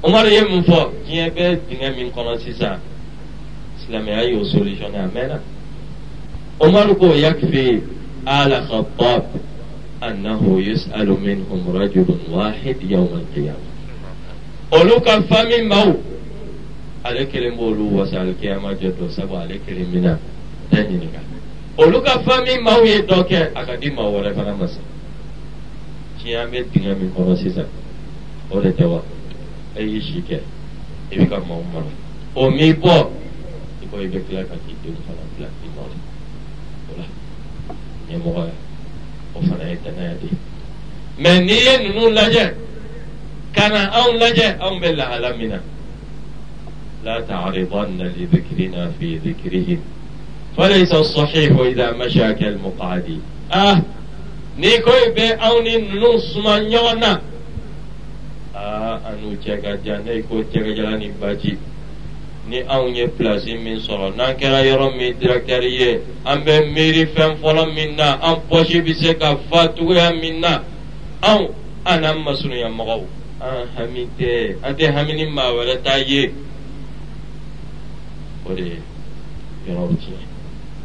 umar 0.03 0.25
ye 0.27 0.41
mun 0.43 0.63
fɔ 0.63 0.91
diɲɛ 1.05 1.29
bɛ 1.35 1.59
dingɛ 1.69 1.95
min 1.95 2.11
kɔnɔ 2.11 2.39
sisan 2.39 2.79
silamɛya 3.79 4.29
y'o 4.31 4.43
solutionné 4.43 4.99
a 4.99 5.07
mɛnna 5.07 5.39
umar 6.61 6.95
ko 6.95 7.13
yakfi 7.13 7.81
ala 8.25 8.61
khattab 8.67 9.23
annahu 10.01 10.59
yus'alu 10.59 11.17
minhum 11.17 11.61
rajulun 11.73 12.19
wahid 12.29 12.77
yawm 12.81 13.09
al-qiyamah 13.13 13.71
olu 14.71 15.01
ka 15.01 15.21
fami 15.29 15.61
maaw 15.61 15.93
ale 17.03 17.25
kelen 17.27 17.55
b'olu 17.57 17.97
wasa 17.97 18.21
alikiyama 18.21 18.73
jɛ 18.73 18.91
dɔ 18.97 19.09
sabu 19.09 19.35
ale 19.35 19.59
kelen 19.65 19.87
bɛna 19.91 20.17
da 20.71 20.77
ɲininka. 20.83 21.19
Olu 21.77 22.01
ka 22.01 22.19
fami 22.25 22.57
maaw 22.63 22.83
ye 22.85 23.01
dɔ 23.01 23.23
kɛ 23.27 23.51
a 23.55 23.65
ka 23.65 23.75
di 23.75 23.89
maa 23.91 24.09
wɛrɛ 24.09 24.33
fana 24.33 24.53
ma 24.55 24.67
sa. 24.67 24.79
Tiɲɛ 26.19 26.49
bɛ 26.49 26.65
dingɛ 26.71 26.95
min 26.99 27.11
kɔnɔ 27.11 27.35
sisan 27.37 27.67
o 28.49 28.59
de 28.61 28.69
tɛ 28.71 28.85
wa 28.87 29.01
e 29.75 29.83
y'i 29.83 30.01
si 30.01 30.23
kɛ 30.27 30.39
i 31.11 31.17
bɛ 31.17 31.25
ka 31.29 31.37
maaw 31.47 31.63
mara 31.73 31.91
o 32.35 32.49
m'i 32.49 32.73
bɔ 32.73 32.95
i 33.81 33.85
ko 33.89 33.97
i 33.99 34.07
bɛ 34.07 34.19
tila 34.27 34.43
ka 34.43 34.55
k'i 34.65 34.75
denw 34.83 34.97
fana 35.05 35.23
bila 35.35 35.47
i 35.47 35.67
nɔ 35.67 35.83
la 35.91 35.97
o 36.89 36.91
la 36.97 37.05
ɲɛmɔgɔya 38.07 38.55
o 39.35 39.39
fana 39.41 39.63
ye 39.69 39.77
danaya 39.83 40.15
de 40.21 40.27
ye 40.27 40.37
mɛ 41.19 41.31
n'i 41.45 41.57
ye 41.65 41.73
ninnu 41.83 42.09
lajɛ 42.13 42.45
ka 43.53 43.67
na 43.67 43.89
anw 43.91 44.17
lajɛ 44.21 44.47
anw 44.59 44.79
bɛ 44.79 44.89
lahala 44.95 45.37
min 45.37 45.49
na 45.49 45.59
لا 47.03 47.19
تعرضن 47.19 47.99
لذكرنا 47.99 48.91
في 48.99 49.17
ذكرهم 49.17 49.79
فليس 50.57 50.93
الصحيح 50.93 51.59
إذا 51.59 51.91
مشى 51.91 52.33
كالمقعد 52.33 53.19
آه 53.53 53.81
ni 54.57 54.69
koy 54.85 55.09
be 55.15 55.33
aw 55.41 55.61
ni 55.65 55.81
aa 58.55 58.99
an 59.07 59.15
n'u 59.21 59.37
cɛ 59.43 59.61
ka 59.61 59.71
jan 59.83 60.03
ne 60.05 60.21
ko 60.21 60.43
cɛkɛjala 60.51 60.97
ni 60.97 61.09
baji 61.19 61.57
ni 62.47 62.59
anw 62.61 62.87
ye 62.93 63.07
pilasi 63.07 63.57
min 63.57 63.79
sɔrɔ 63.79 64.15
n'an 64.15 64.35
kɛra 64.37 64.59
yɔrɔ 64.67 64.95
min 64.97 65.17
directeur 65.19 65.63
ye 65.63 66.01
an 66.25 66.43
bɛ 66.45 66.69
miiri 66.73 67.05
fɛn 67.15 67.37
fɔlɔ 67.41 67.73
min 67.73 67.95
na 67.95 68.19
an 68.21 68.35
pɔsi 68.49 68.81
bɛ 68.85 68.93
se 68.93 69.13
ka 69.17 69.37
fa 69.49 69.67
cogoya 69.73 70.11
min 70.21 70.39
na 70.39 70.61
anw 71.21 71.49
an 71.85 72.01
masurunya 72.23 72.69
mɔgɔw 72.69 73.03
an 73.41 73.67
hami 73.75 74.07
tɛ 74.19 74.55
an 74.61 74.75
tɛ 74.75 74.93
hami 74.93 75.13
ni 75.13 75.25
maa 75.25 75.51
wɛrɛ 75.51 75.81
t'a 75.83 75.97
ye 75.97 76.31
o 78.45 78.53
de 78.53 78.61
ye 78.63 78.79
yɔrɔw 79.67 79.89
tiɲɛ 79.97 80.23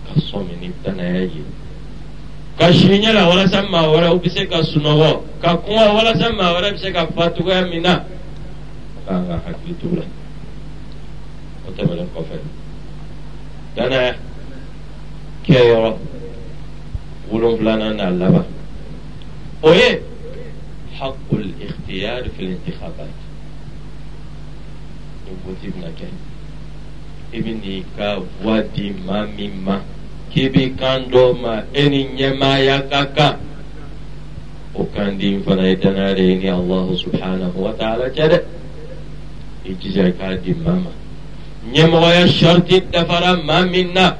ka 0.06 0.20
sɔn 0.20 0.46
ni 0.60 0.70
danaya 0.82 1.22
ye 1.22 1.42
ka 2.58 2.72
si 2.72 2.88
ɲɛ 2.88 3.12
la 3.12 3.28
walasa 3.28 3.62
maa 3.70 3.86
wɛrɛw 3.86 4.18
bɛ 4.18 4.28
se 4.30 4.46
ka 4.46 4.62
sunɔgɔ 4.62 5.22
ka 5.40 5.56
kuma 5.58 5.92
walasa 5.94 6.32
maa 6.32 6.52
wɛrɛ 6.54 6.72
bɛ 6.74 6.78
se 6.78 6.90
ka 6.92 7.06
fa 7.14 7.30
cogoya 7.30 7.66
min 7.70 7.82
na 7.82 8.04
k'an 9.06 9.26
ka 9.28 9.34
hakili 9.46 9.74
t'o 9.80 9.88
la 9.94 10.02
o 11.66 11.70
tɛmɛnen 11.70 12.08
kɔfɛ 12.14 12.36
danaya 13.76 14.14
kɛyɔrɔ 15.46 15.90
wolonfilanan 17.30 17.94
n'a 17.96 18.10
laban 18.10 18.44
o 19.62 19.72
ye 19.72 20.02
haqqul 20.98 21.44
ikhtiyar 21.62 22.24
fil 22.36 22.48
intikhabat 22.58 23.14
ni 25.24 25.30
voti 25.44 25.68
bɛna 25.70 25.90
kɛ 25.98 26.06
i 27.32 27.38
bɛ 27.40 27.50
n'i 27.60 27.84
ka 27.96 28.18
voix 28.42 28.62
di 28.74 28.90
maa 29.06 29.26
min 29.36 29.52
ma 29.62 29.78
k'i 30.38 30.48
bɛ 30.54 30.64
kan 30.78 31.10
dɔ 31.10 31.24
ma 31.42 31.54
e 31.74 31.88
ni 31.88 32.00
ɲɛmaaya 32.16 32.88
ka 32.90 33.00
kan 33.16 33.34
o 34.74 34.84
kan 34.94 35.18
di 35.18 35.38
fana 35.44 35.66
ye 35.66 35.74
danaya 35.76 36.14
de 36.14 36.22
ye 36.22 36.34
ni 36.38 36.48
Allahu 36.48 36.94
subhanahu 36.96 37.58
wa 37.58 37.72
ta'ala 37.72 38.06
cɛ 38.14 38.24
dɛ 38.30 38.38
i 39.66 39.74
jija 39.80 40.06
i 40.06 40.12
k'a 40.12 40.36
di 40.42 40.54
maa 40.54 40.78
ma 40.78 40.90
ɲɛmɔgɔya 41.74 42.24
sharti 42.28 42.76
dafara 42.92 43.42
maa 43.42 43.66
min 43.66 43.92
na 43.92 44.14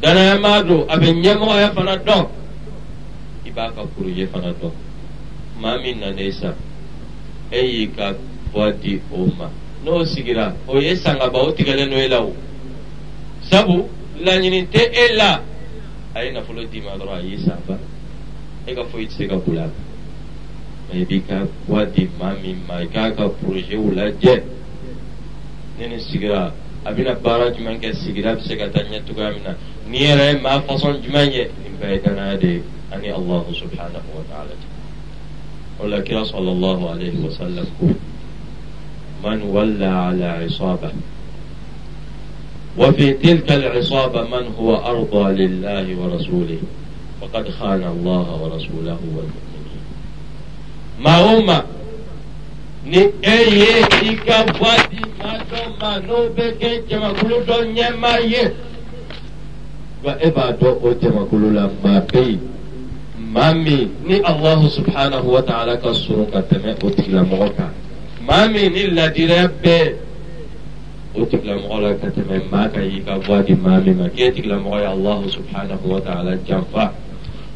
danaya 0.00 0.40
maa 0.40 0.62
don 0.62 0.86
a 0.88 0.96
bɛ 0.96 1.08
ɲɛmɔgɔya 1.22 1.68
fana 1.76 1.94
dɔn 2.06 2.24
i 3.44 3.50
b'a 3.50 3.72
ka 3.74 3.82
projet 3.94 4.30
fana 4.32 4.52
dɔn 4.56 4.72
maa 5.60 5.76
min 5.82 6.00
nan'i 6.00 6.32
sa 6.32 6.54
e 7.52 7.60
y'i 7.60 7.86
ka 7.92 8.14
voix 8.52 8.72
di 8.80 8.98
o 9.12 9.26
ma 9.36 9.50
n'o 9.84 10.04
sigira 10.06 10.54
o 10.66 10.78
ye 10.80 10.96
sangaba 10.96 11.38
o 11.44 11.52
tigɛlen 11.52 11.90
don 11.90 12.00
e 12.00 12.08
la 12.08 12.20
o 12.24 12.32
sabu 13.42 13.84
laɲini 14.24 14.64
tɛ 14.72 14.82
e 15.04 15.16
la 15.20 15.49
أي 16.16 16.30
نفلو 16.30 16.62
دي 16.62 16.80
ما 16.80 16.96
درا 16.96 17.16
أي 17.16 17.36
سافر 17.38 17.78
إيكا 18.68 18.84
فوي 18.84 19.06
تسيكا 19.06 19.36
بولاد 19.36 19.70
ما 20.88 21.00
يبيكا 21.00 21.46
قوى 21.68 21.84
دي 21.84 22.08
ما 22.20 22.34
مي 22.42 22.56
ما 22.68 22.80
يكاكا 22.80 23.32
بروجي 23.42 23.76
ولا 23.76 24.10
جي. 24.22 24.40
نيني 25.80 25.98
سيكرا. 26.00 26.52
أبنا 26.86 27.12
بارا 27.12 27.48
جمان 27.48 27.80
كا 27.80 27.92
سيكرا 27.92 28.34
بسيكا 28.34 28.68
تانيا 28.68 28.98
تكا 28.98 29.30
منا. 29.30 29.56
نيري 29.88 30.32
ما 30.42 30.58
فصل 30.58 31.02
جمان 31.02 31.28
يبقى 31.32 31.94
يتنا 31.94 32.34
دي 32.34 32.60
أني 32.92 33.16
الله 33.16 33.44
سبحانه 33.60 34.02
وتعالى. 34.16 34.54
ولا 35.80 36.00
كرا 36.00 36.24
صلى 36.24 36.50
الله 36.52 36.90
عليه 36.90 37.16
وسلم. 37.24 37.66
من 39.24 39.42
ولى 39.42 39.86
على 39.86 40.24
عصابة. 40.24 40.90
وفي 42.78 43.12
تلك 43.12 43.52
العصابة 43.52 44.22
من 44.22 44.44
هو 44.58 44.76
أرضى 44.76 45.44
لله 45.44 45.86
ورسوله؟ 46.00 46.58
فقد 47.20 47.48
خان 47.50 47.82
الله 47.84 48.26
ورسوله 48.42 48.98
والمؤمنين. 49.16 49.82
ما 51.00 51.16
هما 51.18 51.62
نئي 52.86 53.84
إيكا 54.02 54.52
فاتي 54.52 55.00
ما 55.20 55.44
توما 55.50 55.98
نوبك 55.98 56.84
كما 56.90 57.12
كل 57.12 57.32
دنيا 57.48 57.90
ما 57.90 58.16
يه 58.16 58.54
وإبادو 60.04 60.90
أتما 60.90 61.26
كل 61.30 61.44
لما 61.56 62.06
بي. 62.12 62.38
مامي 63.34 63.88
ني 64.06 64.16
الله 64.28 64.68
سبحانه 64.68 65.20
وتعالى 65.20 65.76
كالسرقة 65.76 66.40
تمام 66.40 66.76
أتلا 66.84 67.22
موكا 67.22 67.68
مامي 68.28 68.68
ني 68.68 68.84
إلا 68.84 69.12
ربي. 69.44 69.94
Ta'ala 76.00 76.36
janfa 76.46 76.92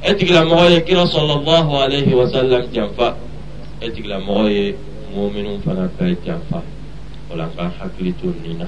e 0.03 0.15
tigilamɔgɔ 0.15 0.71
ye 0.71 0.81
kira 0.85 1.07
sallallahu 1.07 1.71
alayhi 1.77 2.15
wa 2.15 2.27
sallam 2.27 2.63
janfa 2.73 3.17
e 3.81 3.91
tigilamɔgɔ 3.91 4.51
ye 4.51 4.75
muminun 5.15 5.61
fana 5.63 5.89
bɛɛ 5.99 6.17
janfa 6.25 6.63
o 7.31 7.37
la 7.37 7.45
an 7.45 7.51
ka 7.57 7.71
hakili 7.81 8.13
to 8.21 8.35
nin 8.43 8.59
na 8.59 8.67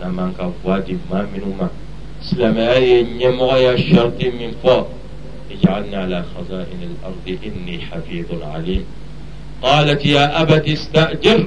n'an 0.00 0.14
b'an 0.16 0.32
ka 0.36 0.48
voix 0.62 0.80
di 0.84 0.98
maa 1.10 1.26
minnu 1.32 1.54
ma 1.56 1.68
silamɛya 2.22 2.78
ye 2.80 3.04
ɲɛmɔgɔya 3.04 3.76
sharti 3.76 4.30
min 4.38 4.54
fɔ 4.62 4.86
اجعلني 5.50 5.96
على 5.96 6.24
خزائن 6.36 6.80
الأرض 6.90 7.38
إني 7.46 7.80
حفيظ 7.80 8.42
عليم 8.42 8.84
قالت 9.62 10.06
يا 10.06 10.42
أبت 10.42 10.68
استأجر 10.68 11.46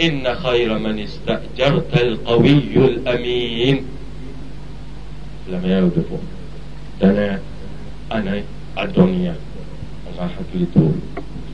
إن 0.00 0.34
خير 0.34 0.78
من 0.78 0.98
استأجرت 0.98 1.96
القوي 1.96 2.76
الأمين. 2.76 3.84
لم 5.50 5.62
يودفو 5.66 6.16
دنا 7.00 7.40
أنا 8.12 8.42
الدنيا. 8.78 9.36
أنا 10.08 10.28
حكيتو 10.28 10.90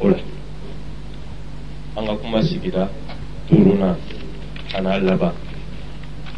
أولا 0.03 0.17
أنا 1.99 2.15
كما 2.15 2.43
سيكدا 2.43 2.89
تورنا 3.51 3.97
أنا 4.79 4.99
لبا 4.99 5.33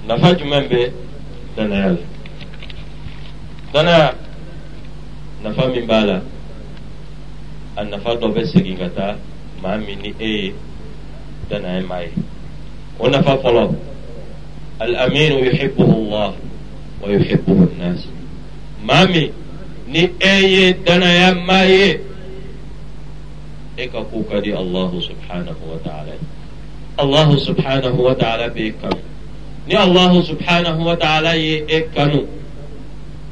نفاج 0.08 0.42
من 0.42 0.66
بي 0.68 0.90
a 7.80 7.84
nafa 7.84 8.14
dɔ 8.20 8.28
bɛ 8.34 8.44
segin 8.46 8.76
ka 8.76 8.88
taa 8.96 9.16
maa 9.62 9.76
min 9.78 9.98
ni 10.02 10.14
e 10.18 10.28
ye 10.28 10.54
nafa 13.10 13.36
fɔlɔ 13.42 13.74
al-aminu 14.80 15.44
yuhibbuhu 15.44 15.92
Allah 16.00 16.34
wa 17.02 17.08
yuhibbuhu 17.08 17.62
an-nas 17.72 18.06
maa 18.82 19.06
min 19.06 19.32
ni 19.88 20.08
e 20.20 20.34
ye 20.46 20.72
danaya 20.74 21.34
maa 21.34 21.64
ye 21.64 22.00
e 23.76 23.86
ka 23.88 24.04
ko 24.04 24.22
ka 24.30 24.40
di 24.40 24.52
Allahu 24.52 25.00
subhanahu 25.00 25.62
wa 25.72 25.78
ta'ala 25.84 26.14
Allahu 26.98 27.36
subhanahu 27.40 27.96
wa 27.98 28.14
ta'ala 28.14 28.48
b'e 28.54 28.72
kanu 28.80 29.00
ni 29.66 29.74
Allahu 29.74 30.22
subhanahu 30.22 30.84
wa 30.84 30.94
ta'ala 30.96 31.34
ye 31.36 31.64
e 31.68 31.80
kanu 31.94 32.26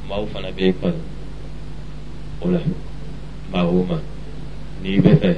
maaw 0.09 0.27
fana 0.33 0.51
b'e 0.53 0.73
kanu 0.81 1.01
o 2.43 2.49
la 2.51 2.61
maa 3.53 3.65
o 3.69 3.85
ma 3.89 3.99
n'i 4.83 5.01
bɛ 5.01 5.13
fɛ 5.23 5.31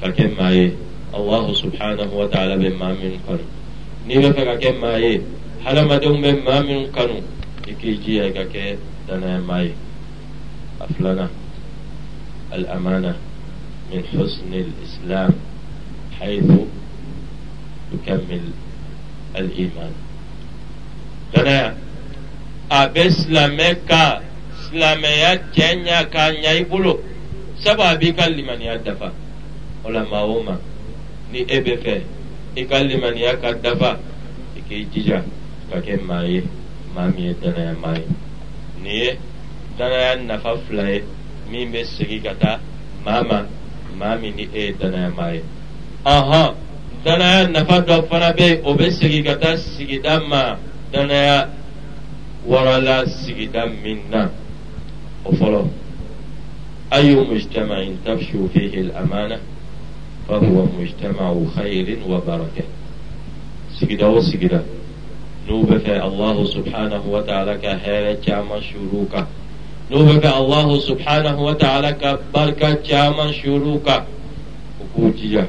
ka 0.00 0.08
kɛ 0.16 0.24
maa 0.36 0.50
ye 0.50 0.72
الله 1.14 1.54
سبحانه 1.54 2.08
وتعالى 2.12 2.56
بما 2.56 2.88
من 2.88 3.20
قانون 3.28 3.48
نيبا 4.08 4.32
فكا 4.32 4.54
كم 4.56 4.80
ما 4.80 4.96
هي 4.96 5.20
هل 5.64 5.76
ما 5.84 5.96
دون 5.96 6.22
بما 6.22 6.60
من 6.60 6.86
قانون 6.86 7.22
يكي 7.68 7.94
جي 7.94 8.28
هكا 8.28 8.44
كي 8.44 8.76
دانا 9.08 9.40
ما 9.40 9.60
هي 9.60 9.70
أفلنا 10.80 11.28
الأمانة 12.52 13.14
من 13.92 14.02
حسن 14.12 14.50
الإسلام 14.54 15.32
حيث 16.20 16.48
تكمل 17.92 18.44
الإيمان. 19.36 19.92
دانا. 21.36 21.76
أبي 22.72 23.10
سلاميكا 23.10 24.22
سلاميا 24.70 25.34
كينيا 25.54 26.02
كان 26.02 26.34
يبولو 26.56 26.98
سبا 27.60 27.94
بيكا 27.94 28.28
لمن 28.32 28.60
يدفع. 28.62 29.10
علماء 29.84 30.26
ومن 30.26 30.58
ni 31.32 31.40
e 31.48 31.60
bɛ 31.64 31.74
fɛ 31.84 31.94
i 32.56 32.62
ka 32.68 32.78
limaniya 32.78 33.40
ka 33.40 33.52
dafa 33.52 33.98
i 34.56 34.60
k'i 34.68 34.86
jija 34.92 35.24
ka 35.70 35.80
kɛ 35.80 36.00
maa 36.04 36.22
ye 36.24 36.42
maa 36.94 37.08
min 37.08 37.24
ye 37.24 37.34
danaya 37.42 37.74
maa 37.80 37.94
ye 37.96 38.06
nin 38.82 38.92
ye 39.02 39.18
danaya 39.78 40.16
nafa 40.16 40.56
fila 40.68 40.84
ye 40.90 41.02
min 41.50 41.72
bɛ 41.72 41.84
segin 41.84 42.22
ka 42.22 42.34
taa 42.38 42.60
maa 43.04 43.22
ma 43.22 43.46
maa 43.98 44.16
min 44.20 44.36
ni 44.36 44.48
e 44.52 44.66
ye 44.66 44.72
danaya 44.80 45.08
maa 45.16 45.30
ye 45.32 45.42
ɔhɔn 46.04 46.54
danaya 47.04 47.48
nafa 47.48 47.80
dɔ 47.80 48.08
fana 48.08 48.32
be 48.36 48.60
o 48.64 48.74
be 48.74 48.90
segi 48.90 49.22
ka 49.24 49.34
taa 49.40 49.56
sigida 49.56 50.20
ma 50.28 50.56
danaya 50.92 51.48
warala 52.46 53.06
sigida 53.06 53.66
min 53.82 54.02
na 54.10 54.28
o 55.24 55.32
fɔlɔ 55.32 55.66
ayu 56.90 57.24
mujtama'in 57.24 57.96
tafshu 58.04 58.50
fihi 58.52 58.90
al-amana 58.90 59.40
فهو 60.28 60.66
مجتمع 60.78 61.34
خير 61.56 61.98
وبركة. 62.08 62.64
سيدا 63.80 64.06
وسيدا 64.06 64.62
نوبك 65.48 65.88
الله 65.88 66.44
سبحانه 66.44 67.02
وتعالى 67.08 67.58
كهيرة 67.58 68.18
جامع 68.26 68.60
شروكا 68.60 69.26
نوبك 69.90 70.26
الله 70.26 70.78
سبحانه 70.78 71.42
وتعالى 71.42 71.92
كبركة 71.92 72.78
جامع 72.86 73.30
شروكا 73.32 74.06
وكوجيجا 74.80 75.46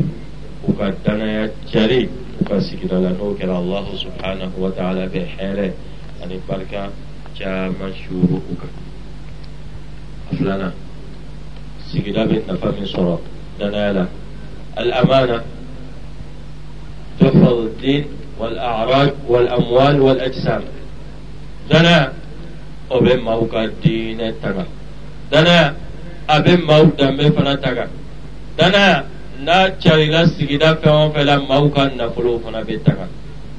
وكدنا 0.68 1.44
يتشري 1.44 2.10
وكسيدا 2.42 2.98
لنوك 3.00 3.42
الله 3.42 3.86
سبحانه 3.96 4.52
وتعالى 4.60 5.04
بحيرة 5.14 5.72
يعني 6.20 6.40
بركة 6.50 6.90
جامع 7.40 7.88
شروكا 8.04 8.68
أفلانا. 10.34 10.74
سيدا 11.92 12.26
بيتنا 12.26 12.56
فمن 12.56 12.86
صراط. 12.86 13.20
دنا 13.60 13.90
يلا 13.90 14.08
الأمانة 14.80 15.42
تحفظ 17.20 17.58
الدين 17.60 18.06
والأعراض 18.40 19.10
والأموال 19.28 20.02
والأجسام 20.02 20.62
دنا 21.70 22.14
أبن 22.92 23.20
موكا 23.20 23.64
الدين 23.64 24.34
تغا 24.44 24.66
دنا 25.32 25.74
أبن 26.30 26.62
موك 26.62 26.96
دمي 27.00 27.32
فنا 27.32 27.56
تغا 27.56 27.88
دنا 28.60 29.06
na 29.44 29.70
carila 29.82 30.28
sigida 30.28 30.76
fɛn 30.82 30.94
o 30.94 31.12
fɛn 31.14 31.26
la 31.26 31.40
maaw 31.40 31.70
ka 31.76 31.90
nafolo 31.98 32.40
fana 32.40 32.62
bɛ 32.64 32.76
taga 32.84 33.08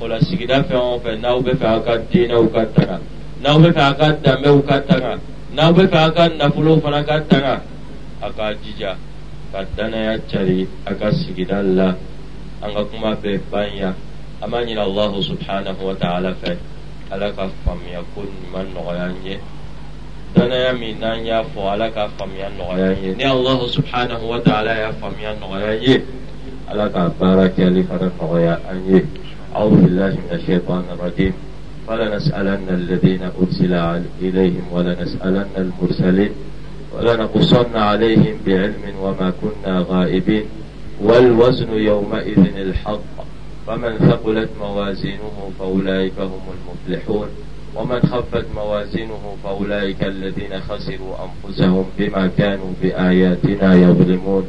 o 0.01 0.07
la 0.07 0.19
sigida 0.21 0.63
fɛn 0.65 0.77
o 0.81 1.01
fɛn 1.05 1.21
n'aw 1.21 1.41
bɛ 1.43 1.53
fɛ 1.61 1.67
a 1.77 1.81
ka 1.85 1.95
diinɛw 2.11 2.45
ka 2.55 2.63
taga 2.75 2.97
n'aw 3.43 3.59
bɛ 3.63 3.69
fɛ 3.77 3.83
a 3.91 3.95
ka 3.99 4.07
danbew 4.25 4.63
ka 4.69 4.77
taga 4.89 5.19
n'aw 5.55 5.73
bɛ 5.77 5.83
fɛ 5.93 5.99
a 6.07 6.11
ka 6.17 6.29
nafolo 6.39 6.81
fana 6.81 7.05
ka 7.05 7.21
taga 7.29 7.61
a 8.23 8.29
ka 8.33 8.53
jija 8.63 8.97
ka 9.55 9.63
danaya 9.79 10.19
cari 10.27 10.67
a 10.85 10.93
ka 10.99 11.15
sigida 11.15 11.63
la 11.63 11.95
an 12.61 12.75
ka 12.75 12.83
kuma 12.91 13.15
bɛɛ 13.15 13.39
banya 13.51 13.95
an 14.43 14.51
b'a 14.51 14.67
ɲini 14.67 14.83
allahu 14.83 15.23
subhanahu 15.23 15.79
wa 15.79 15.95
ta'ala 15.95 16.35
fɛ 16.43 16.59
ala 17.15 17.31
ka 17.31 17.47
faamuya 17.63 18.03
ko 18.15 18.27
ɲuman 18.27 18.67
nɔgɔya 18.75 19.05
an 19.15 19.17
ye 19.23 19.39
danaya 20.35 20.75
min 20.75 20.99
n'an 20.99 21.23
y'a 21.25 21.45
fɔ 21.55 21.71
ala 21.71 21.87
ka 21.95 22.09
faamuya 22.19 22.51
nɔgɔya 22.51 22.87
an 22.91 22.99
ye 23.05 23.15
ni 23.15 23.23
allahu 23.25 23.71
subhanahu 23.71 24.27
wa 24.27 24.41
ta'ala 24.43 24.75
y'a 24.75 24.91
faamuya 24.99 25.39
nɔgɔya 25.39 25.71
an 25.71 25.83
ye 25.87 25.97
ala 26.67 26.91
ka 26.91 27.09
baara 27.15 27.47
kɛli 27.55 27.87
fana 27.87 28.11
nɔgɔya 28.11 28.55
an 28.69 28.81
ye 28.91 29.01
أعوذ 29.55 29.87
بالله 29.87 30.13
من 30.19 30.33
الشيطان 30.35 30.85
الرجيم 30.99 31.33
فلنسألن 31.87 32.67
الذين 32.69 33.23
أرسل 33.39 33.73
إليهم 34.19 34.65
ولنسألن 34.73 35.47
المرسلين 35.59 36.33
ولنقصن 36.95 37.77
عليهم 37.77 38.37
بعلم 38.47 38.95
وما 39.03 39.33
كنا 39.41 39.87
غائبين. 39.89 40.45
والوزن 41.03 41.73
يومئذ 41.73 42.57
الحق. 42.57 43.15
فمن 43.67 43.99
ثقلت 43.99 44.49
موازينه 44.61 45.51
فأولئك 45.59 46.19
هم 46.19 46.41
المفلحون. 46.57 47.29
ومن 47.77 48.01
خفت 48.01 48.45
موازينه 48.57 49.37
فأولئك 49.45 50.05
الذين 50.05 50.61
خسروا 50.61 51.15
أنفسهم 51.27 51.85
بما 51.99 52.31
كانوا 52.39 52.73
بآياتنا 52.83 53.75
يظلمون. 53.75 54.45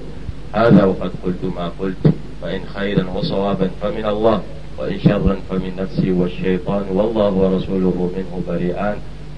هذا 0.54 0.84
وقد 0.86 1.12
قلت 1.24 1.44
ما 1.56 1.72
قلت. 1.80 2.14
فإن 2.42 2.62
خيرا 2.76 3.10
وصوابا 3.16 3.70
فمن 3.82 4.06
الله 4.06 4.42
وإن 4.78 5.00
شرا 5.00 5.36
فمن 5.50 5.72
نفسي 5.78 6.12
والشيطان 6.12 6.84
والله 6.94 7.32
ورسوله 7.32 8.12
منه 8.18 8.42
بريئان. 8.48 8.98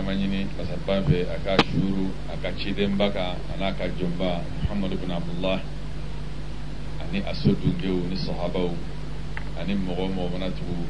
Caman 0.00 0.16
ɲini 0.16 0.46
masaban 0.56 1.04
fɛ 1.04 1.28
a 1.28 1.36
ka 1.44 1.62
shuru 1.68 2.08
a 2.32 2.36
ka 2.40 2.48
cidenba 2.56 3.12
kan 3.12 3.36
a 3.52 3.54
n'a 3.60 3.72
ka 3.76 3.84
jɔnba 3.84 4.40
muhamadu 4.62 4.96
bin 4.96 5.10
abdullah. 5.10 5.60
Ani 7.02 7.20
a 7.20 7.34
so 7.34 7.52
dunkew 7.52 8.08
ni 8.08 8.16
sahabaw 8.16 8.72
ani 9.60 9.74
mɔgɔ 9.74 10.08
mɔgɔ 10.08 10.32
mana 10.32 10.48
tugu 10.56 10.88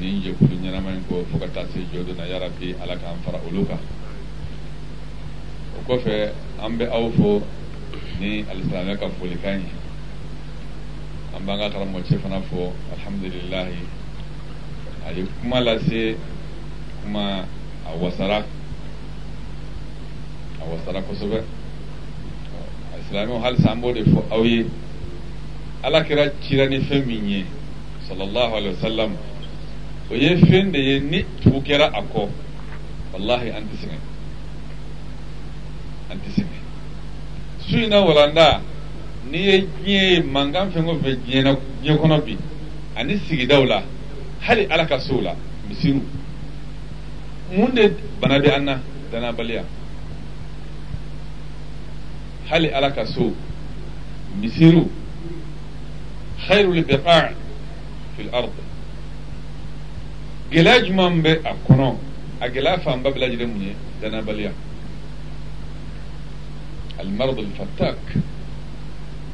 ni 0.00 0.20
jɛkulu 0.20 0.60
ɲɛnama 0.60 0.90
in 0.92 1.04
kɔ 1.08 1.24
fo 1.32 1.38
ka 1.38 1.46
taa 1.48 1.64
se 1.72 1.80
jɔ 1.80 2.04
dɔ 2.04 2.16
na 2.16 2.24
yarabi 2.26 2.76
ala 2.82 2.94
k'an 2.96 3.16
fara 3.24 3.40
olu 3.48 3.64
kan 3.64 3.80
o 5.72 5.80
kɔfɛ 5.88 6.32
an 6.60 6.76
bɛ 6.76 6.90
aw 6.92 7.10
fo 7.16 7.40
ni 8.20 8.44
alisilamɛ 8.52 8.98
ka 9.00 9.08
folikan 9.16 9.60
ye 9.64 9.72
an 11.34 11.40
b'an 11.46 11.58
ka 11.58 11.70
karamɔgɔcɛ 11.70 12.20
fana 12.20 12.42
fɔ 12.52 12.68
alhamdulilahi 12.92 13.80
a 15.08 15.12
ye 15.16 15.24
kuma 15.40 15.60
lase 15.60 16.16
kuma 17.02 17.48
a 17.86 17.96
wasara 18.00 18.44
a 20.60 20.64
wasara 20.64 21.02
kosɛbɛ 21.02 21.42
alisilamɛw 22.94 23.40
halisa 23.42 23.70
an 23.72 23.80
b'o 23.80 23.92
de 23.92 24.04
fɔ 24.04 24.22
aw 24.30 24.44
ye 24.44 24.66
ala 25.82 26.02
kɛra 26.04 26.32
cira 26.42 26.68
ni 26.68 26.78
fɛn 26.80 27.06
min 27.06 27.28
ye 27.28 27.44
sallallahu 28.08 28.52
alaihi 28.54 28.74
wa 28.74 28.80
sallam 28.80 29.12
o 30.10 30.14
ye 30.14 30.36
fɛn 30.36 30.70
de 30.72 30.78
ye 30.78 31.00
ni 31.00 31.24
tugu 31.42 31.60
kɛra 31.60 31.90
a 31.92 32.02
kɔ 32.02 32.28
wallahi 33.12 33.50
an 33.50 33.64
tɛ 33.64 33.76
sɛgɛn 33.82 34.02
an 36.10 36.18
tɛ 36.18 36.30
sɛgɛn 36.36 36.62
su 37.68 37.76
in 37.78 37.90
na 37.90 38.00
walanda 38.04 38.60
n'i 39.30 39.38
ye 39.38 39.66
diɲɛ 39.84 40.10
ye 40.12 40.22
mankan 40.22 40.70
fɛn 40.70 40.88
o 40.88 40.94
fɛn 40.98 41.16
diɲɛ 41.26 41.98
kɔnɔ 41.98 42.24
bi. 42.24 42.36
Ani 42.96 43.18
sigidaw 43.18 43.64
la 43.64 43.82
hali 44.40 44.66
ala 44.70 44.86
ka 44.86 44.98
sow 44.98 45.20
la 45.20 45.34
misiru. 45.68 46.02
Mun 47.52 47.74
de 47.74 47.94
bana 48.20 48.38
bɛ 48.38 48.48
an 48.56 48.64
na 48.64 48.80
danabaliya 49.12 49.64
hali 52.48 52.68
ala 52.68 52.90
ka 52.92 53.04
so 53.06 53.32
misiru 54.40 54.88
khairul 56.46 56.82
biqa' 56.84 57.32
fil 58.16 58.28
ard 58.32 58.50
gɛlɛya 60.50 60.84
jumɛn 60.86 61.22
bɛ 61.22 61.40
a 61.44 61.52
kɔnɔ 61.66 61.96
a 62.40 62.48
gɛlɛya 62.48 62.80
fanba 62.84 63.10
bɛɛ 63.10 63.18
lajɛlen 63.20 63.48
mun 63.52 63.62
ye 63.62 63.74
danabaliya 64.00 64.52
المرض 67.02 67.38
الفتاك 67.38 67.98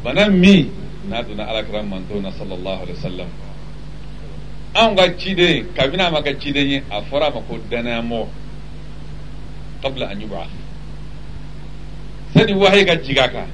bana 0.05 0.29
min 0.31 0.71
n'a 1.11 1.23
donna 1.27 1.45
alakira 1.51 1.83
manto 1.83 2.21
na 2.23 2.31
sallallahu 2.31 2.83
alaihi 2.87 2.97
wasallam 3.03 3.29
an 4.75 4.97
ka 4.97 5.05
ciden 5.19 5.67
kabini 5.75 6.03
a 6.03 6.11
ma 6.11 6.21
kɛ 6.23 6.39
ciden 6.41 6.69
ye 6.69 6.83
a 6.91 7.03
fɔra 7.03 7.27
a 7.29 7.35
ma 7.35 7.41
ko 7.41 7.59
danayamɔgɔ 7.71 8.29
qabla 9.83 10.11
an 10.11 10.21
yub'ath. 10.21 10.51
Sani 12.35 12.53
wahayi 12.53 12.85
ka 12.87 12.97
jigin 12.97 13.25
a 13.25 13.29
kan 13.29 13.49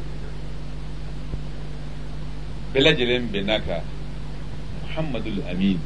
bɛɛ 2.73 2.81
lajɛlen 2.83 3.29
bɛnna 3.33 3.61
ka 3.67 3.83
muhammadul 4.83 5.43
amin. 5.51 5.79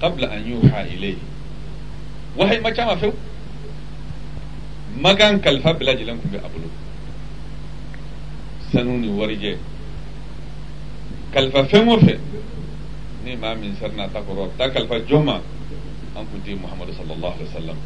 Qabla 0.00 0.30
an 0.32 0.44
yuha 0.46 0.86
ilayhi. 0.88 1.18
Wahayi 2.36 2.60
ma 2.62 2.70
caman 2.72 2.98
fewu 2.98 3.14
magan 4.96 5.40
kalifa 5.40 5.72
bɛɛ 5.74 5.84
lajɛlen 5.84 6.20
tun 6.20 6.30
bɛ 6.30 6.38
a 6.38 6.48
bolo 6.48 6.68
sanu 8.72 8.98
ni 8.98 9.08
warijɛ 9.08 9.56
kalifa 11.32 11.64
fɛn 11.64 11.88
o 11.88 11.98
fɛn 11.98 12.18
ni 13.24 13.36
ma 13.36 13.54
min 13.54 13.74
sarna 13.76 14.08
sharna 14.08 14.12
takoro 14.12 14.50
takal 14.56 14.86
fa 14.88 14.98
joma 15.04 15.40
an 16.16 16.24
kuti 16.32 16.54
muhammadu 16.56 16.92
sallallahu 16.96 17.34
alaihi 17.36 17.48
wasallam 17.52 17.78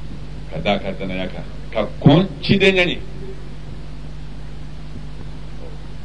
ka 0.51 0.59
da 0.63 0.79
ka 0.79 0.91
dana 0.95 1.15
yaka 1.15 1.43
ka 1.71 1.87
kon 2.01 2.29
ci 2.43 2.57
de 2.59 2.71
nyani 2.73 2.99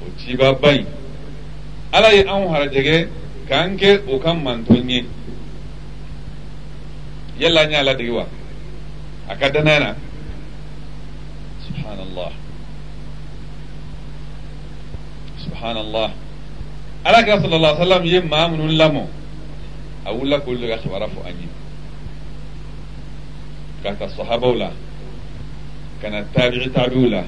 o 0.01 0.05
ci 0.17 0.35
ba 0.35 0.53
bai 0.53 0.85
ala 1.91 2.09
yi 2.13 2.21
an 2.25 2.47
harajege 2.49 3.07
kan 3.47 3.77
ke 3.77 4.01
o 4.09 4.17
kan 4.19 4.41
mantonye 4.41 5.05
yalla 7.39 7.65
nya 7.69 7.83
la 7.83 7.93
diwa 7.93 8.25
aka 9.29 9.49
dana 9.49 9.79
na 9.79 9.91
subhanallah 11.69 12.31
subhanallah 15.45 16.09
ala 17.03 17.23
kira 17.23 17.41
sallallahu 17.41 17.75
alaihi 17.75 17.81
wasallam 17.81 18.05
ye 18.05 18.19
maa 18.21 18.47
minnu 18.47 18.67
lamɔ 18.77 19.03
a 20.05 20.11
wulila 20.13 20.39
k'olu 20.39 20.67
ka 20.67 20.77
kibara 20.77 21.07
fɔ 21.07 21.19
an 21.27 21.35
ye 21.41 21.47
ka 23.83 23.93
ta 23.95 24.07
sahabaw 24.09 24.53
la 24.55 24.71
ka 26.01 26.09
na 26.09 26.23
tabi'i 26.33 26.69
tabi'u 26.71 27.09
la 27.09 27.23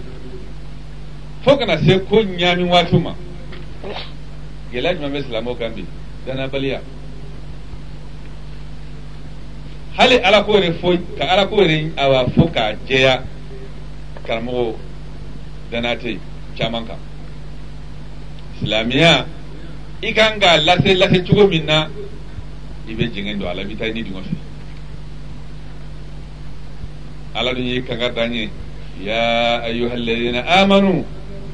fo 1.43 1.57
kana 1.57 1.77
se 1.77 1.99
ko 2.05 2.21
ɲaami 2.23 2.63
waati 2.69 2.97
ma 2.97 3.15
gɛlɛya 4.73 4.93
jumɛn 4.95 5.11
bɛ 5.13 5.21
silamɛw 5.23 5.55
kan 5.57 5.71
bi 5.75 5.85
danabaliya 6.25 6.81
hali 9.97 10.15
ala 10.19 10.43
ko 10.43 10.51
yɛrɛ 10.57 10.71
fɔ 10.81 10.99
ka 11.17 11.25
ala 11.31 11.47
ko 11.47 11.55
yɛrɛ 11.61 11.91
awa 11.97 12.25
fɔ 12.29 12.51
k'a 12.53 12.75
jɛya 12.87 13.23
karamɔgɔ 14.25 14.75
danate 15.71 16.19
caman 16.57 16.85
kan 16.85 16.99
silamɛya 18.59 19.25
i 20.01 20.13
kan 20.13 20.39
k'a 20.39 20.57
lase 20.57 20.93
lase 20.97 21.21
cogo 21.23 21.47
min 21.47 21.65
na 21.65 21.87
i 22.87 22.93
bɛ 22.93 23.05
jɛngɛ 23.13 23.37
don 23.39 23.47
a 23.49 23.53
la 23.53 23.61
i 23.61 23.65
bɛ 23.65 23.77
taa 23.77 23.87
i 23.87 23.93
ni 23.93 24.03
dingɛ 24.03 24.21
fɛ 24.21 24.35
ala 27.35 27.53
dun 27.53 27.65
ye 27.65 27.81
kanga 27.83 28.09
dan 28.11 28.33
ye 28.33 28.49
ya 29.01 29.61
ayyuha 29.63 29.93
alladhina 29.95 30.43
amanu 30.59 31.05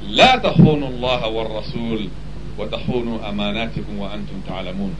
la 0.09 0.39
takhunu 0.41 0.87
allaha 0.89 1.29
war 1.29 1.47
rasul 1.61 2.09
wa 2.57 2.65
takhunu 2.65 3.21
amanatikum 3.21 3.97
wa 3.99 4.09
antum 4.09 4.41
ta'lamun 4.47 4.95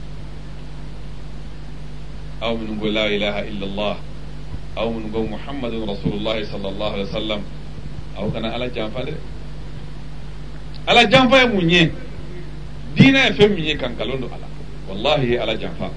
aw 2.40 2.54
min 2.56 2.78
qul 2.78 2.92
la 2.94 3.06
ilaha 3.10 3.42
illa 3.42 3.64
allah 3.66 3.96
aw 4.76 4.86
min 4.92 5.10
qul 5.10 5.26
muhammadun 5.28 5.82
rasulullah 5.88 6.38
sallallahu 6.46 6.92
alaihi 6.94 7.08
wasallam 7.10 7.40
aw 8.16 8.24
kana 8.30 8.54
ala 8.54 8.70
janfa 8.70 9.02
de 9.04 9.14
ala 10.86 11.02
janfa 11.10 11.36
ye 11.42 11.46
mun 11.50 11.70
ye 11.70 11.82
diinɛ 12.98 13.20
ye 13.26 13.32
fɛn 13.38 13.50
min 13.54 13.64
ye 13.64 13.76
kan 13.76 13.92
nkalon 13.94 14.20
don 14.20 14.30
a 14.34 14.38
la 14.42 14.48
wallahi 14.88 15.26
ye 15.30 15.38
ala 15.38 15.54
janfa 15.56 15.88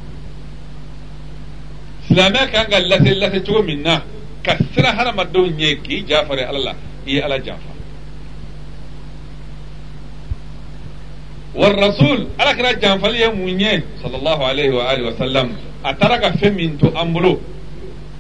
silamɛya 2.08 2.52
kan 2.52 2.66
ka 2.70 2.80
lase 2.80 3.12
lase 3.22 3.40
cogo 3.44 3.64
min 3.64 3.82
na 3.82 4.04
ka 4.44 4.58
sira 4.74 4.92
hadamadenw 4.94 5.50
ɲɛ 5.58 5.82
k'i 5.82 6.06
jafari 6.06 6.44
ala 6.44 6.60
la 6.60 6.74
i 7.08 7.12
ye 7.16 7.22
ala 7.22 7.40
janfa 7.40 7.70
والرسول 11.52 12.40
على 12.40 12.52
كلا 12.56 12.72
جانفال 12.80 13.16
يا 13.16 13.28
مونيه 13.28 13.84
صلى 14.00 14.16
الله 14.24 14.40
عليه 14.46 14.70
وآله 14.72 15.04
وسلم. 15.04 15.48
أترك 15.84 16.40
فم 16.40 16.56
من 16.56 16.80
تو 16.80 16.96
أمبلو 16.96 17.40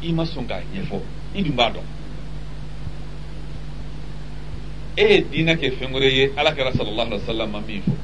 إما 0.04 0.26
سونغا 0.28 0.60
يفو. 0.76 1.00
إدم 1.40 1.56
بادو 1.56 1.80
إيه 5.00 5.24
دينا 5.32 5.54
كي 5.56 5.72
فنغري 5.80 6.36
على 6.36 6.52
كلا 6.52 6.76
صلى 6.76 6.90
الله 6.92 7.06
عليه 7.08 7.24
وسلم 7.24 7.48
ما 7.52 7.64
ميفو. 7.64 7.96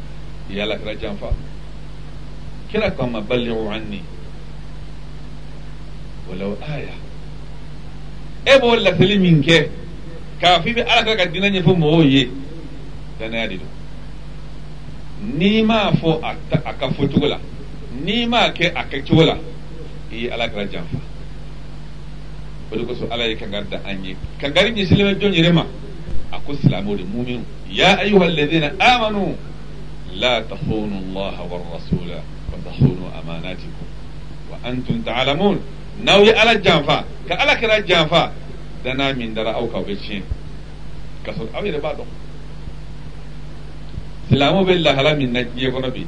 ìyá 0.50 0.66
la 0.66 0.78
kira 0.78 0.96
janfa 0.96 1.28
kira 2.72 2.92
ko 2.92 3.08
ma 3.08 3.22
balighu 3.22 3.70
anni 3.72 4.02
walaw 6.30 6.56
aya 6.62 6.94
e 8.46 8.60
b'o 8.60 8.76
laseli 8.76 9.20
min 9.20 9.42
kɛ 9.42 9.70
k'a 10.40 10.62
f'i 10.62 10.74
bɛ 10.74 10.82
ala 10.88 11.04
ka 11.04 11.16
ka 11.16 11.26
diinɛ 11.26 11.50
ɲɛfɔ 11.50 11.74
mɔgɔw 11.78 12.04
ye 12.06 12.30
danaya 13.20 13.48
de 13.48 13.58
don 13.58 13.72
n'i 15.38 15.64
m'a 15.64 15.92
fɔ 15.94 16.20
a 16.24 16.74
ka 16.74 16.90
fɔ 16.90 17.08
cogo 17.12 17.28
la 17.28 17.40
n'i 18.04 18.26
m'a 18.26 18.52
kɛ 18.52 18.72
a 18.76 18.84
kɛ 18.84 19.04
cogo 19.08 19.24
la 19.26 19.38
i 20.12 20.30
ala 20.30 20.50
kira 20.50 20.66
janfa 20.68 21.00
o 22.72 22.76
de 22.76 22.84
kosɔn 22.84 23.12
ala 23.12 23.28
ye 23.28 23.36
kankari 23.36 23.68
da 23.70 23.80
an 23.86 24.04
ye 24.04 24.16
kankari 24.40 24.72
ɲɛsilen 24.72 25.16
bɛ 25.16 25.20
jɔn 25.20 25.34
yɛrɛ 25.34 25.66
a 26.32 26.40
ko 26.40 26.54
silamɛw 26.54 26.96
de 26.98 27.40
ya 27.70 27.98
ayyuhal 28.00 28.36
ladina 28.36 28.72
amanu 28.80 29.36
لا 30.14 30.40
تخونوا 30.40 31.00
الله 31.00 31.42
والرسول 31.42 32.10
وتخونوا 32.54 33.10
أماناتكم 33.24 33.86
وأنتم 34.52 35.02
تعلمون. 35.02 35.60
نوي 36.04 36.38
على 36.38 36.52
الجانفا 36.52 37.04
كألا 37.30 37.54
كلا 37.54 37.78
الجانفا 37.78 38.32
دنا 38.86 39.12
من 39.12 39.34
درا 39.34 39.52
أو 39.52 39.68
كوبيشين 39.68 40.24
كسر 41.26 41.48
أبي 41.56 41.72
بعضهم 41.72 42.06
سلام 44.30 44.64
بالله 44.64 45.02
لا 45.02 45.14
من 45.14 45.34
نجي 45.34 45.68
ربي. 45.68 46.06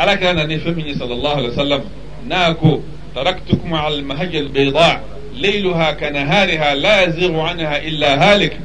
ألا 0.00 0.14
كان 0.14 0.48
نفهمني 0.48 0.94
صلى 0.94 1.14
الله 1.14 1.34
عليه 1.36 1.48
وسلم 1.48 1.84
ناكو 2.28 2.80
تركتكم 3.14 3.74
على 3.74 3.94
المهج 3.94 4.36
البيضاء. 4.36 5.02
ليلها 5.34 5.92
كنهارها 5.92 6.74
لا 6.74 7.02
يزيغ 7.02 7.40
عنها 7.40 7.76
إلا 7.88 8.10
هالك. 8.34 8.60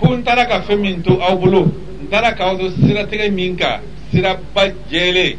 كون 0.00 0.24
ترك 0.24 0.60
فمنتو 0.68 1.14
أو 1.14 1.36
بلو 1.36 1.66
ترك 2.12 2.40
أو 2.40 2.70
سرتك 2.70 3.20
منك. 3.20 3.80
siraba 4.10 4.62
jɛlen 4.90 5.38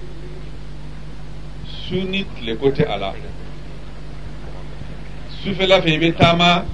su 1.87 1.95
ni 1.95 2.25
tileko 2.35 2.71
tɛ 2.71 2.83
a 2.87 2.97
la 2.97 3.13
sufɛla 5.43 5.81
fɛ 5.81 5.89
i 5.89 5.99
bɛ 5.99 6.15
taama 6.17 6.65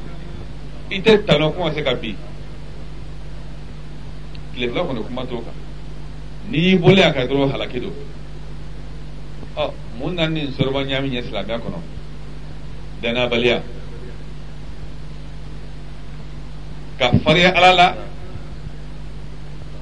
i 0.90 1.02
tɛ 1.02 1.24
tɔnɔ 1.26 1.54
kuma 1.54 1.74
se 1.74 1.80
ah, 1.80 1.84
ka 1.84 1.94
bin 1.96 2.16
tilefɛla 4.54 4.84
kɔni 4.88 5.02
kuma 5.06 5.26
t'o 5.26 5.42
kan 5.42 5.54
n'i 6.50 6.60
y'i 6.60 6.78
bolo 6.78 6.96
y'a 6.98 7.14
kan 7.14 7.28
dɔrɔn 7.28 7.52
halaki 7.52 7.80
don 7.80 7.94
ɔ 9.58 9.72
mun 10.00 10.16
na 10.16 10.28
nin 10.28 10.52
sɔrɔba 10.52 10.84
ɲaami 10.88 11.10
ɲɛ 11.10 11.24
silamɛya 11.26 11.60
kɔnɔ 11.60 11.80
danabaliya 13.02 13.62
ka 16.98 17.12
fariya 17.24 17.50
ala 17.56 17.74
la 17.74 17.88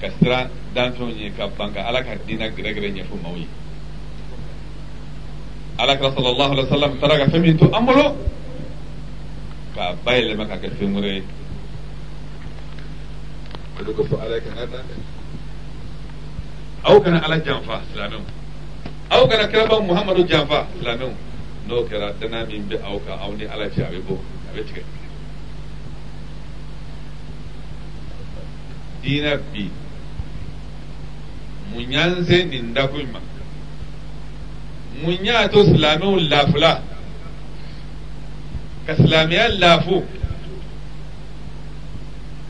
ka 0.02 0.08
siran 0.19 0.50
ye 0.75 1.31
ka 1.36 1.47
ban 1.47 1.73
ka 1.73 1.81
ala 1.88 2.03
ka 2.03 2.15
diinɛ 2.25 2.49
gɛrɛgɛrɛ 2.55 2.89
ɲɛfɔ 2.95 3.15
maaw 3.23 3.36
ye 3.36 3.47
ala 5.77 5.97
kira 5.97 6.12
sallallahu 6.12 6.51
alaihi 6.51 6.67
wa 6.69 6.75
sallam 6.77 6.99
taara 6.99 7.17
ka 7.17 7.25
fɛn 7.31 7.41
min 7.41 7.57
to 7.57 7.65
an 7.75 7.86
bolo 7.86 8.15
k'a 9.75 9.95
bayɛlɛma 10.05 10.47
ka 10.47 10.55
kɛ 10.57 10.69
fɛn 10.79 10.93
wɛrɛ 10.95 11.10
ye 11.15 11.23
o 13.79 13.84
de 13.84 13.91
kosɔn 13.93 14.19
ala 14.21 14.36
ye 14.36 14.41
kan 14.41 14.55
ka 14.55 14.65
dan 14.65 14.86
dɛ 14.88 14.95
aw 16.84 16.99
kana 17.01 17.19
ala 17.25 17.38
janfa 17.39 17.81
silamɛw 17.93 18.23
aw 19.12 19.27
kana 19.27 19.47
kiraba 19.47 19.79
muhamadu 19.81 20.23
janfa 20.27 20.67
silamɛw 20.79 21.12
n'o 21.67 21.84
kɛra 21.89 22.13
dana 22.19 22.45
min 22.45 22.63
bɛ 22.69 22.77
aw 22.84 22.99
kan 23.05 23.19
aw 23.19 23.31
ni 23.36 23.45
ala 23.45 23.67
cɛ 23.67 23.81
a 23.84 23.91
bɛ 23.91 23.99
bɔ 24.07 24.15
a 24.47 24.51
bɛ 24.55 24.62
tigɛ 24.67 24.84
diinɛ 29.01 29.38
bi 29.51 29.81
mun 31.73 31.91
y'an 31.91 32.23
se 32.25 32.43
nin 32.45 32.73
dako 32.73 32.97
in 32.99 33.12
ma 33.12 33.19
mun 35.03 35.17
y'a 35.25 35.47
to 35.49 35.63
silamɛw 35.63 36.19
lafula 36.29 36.84
ka 38.86 38.95
silamɛya 38.95 39.60
lafu. 39.60 40.03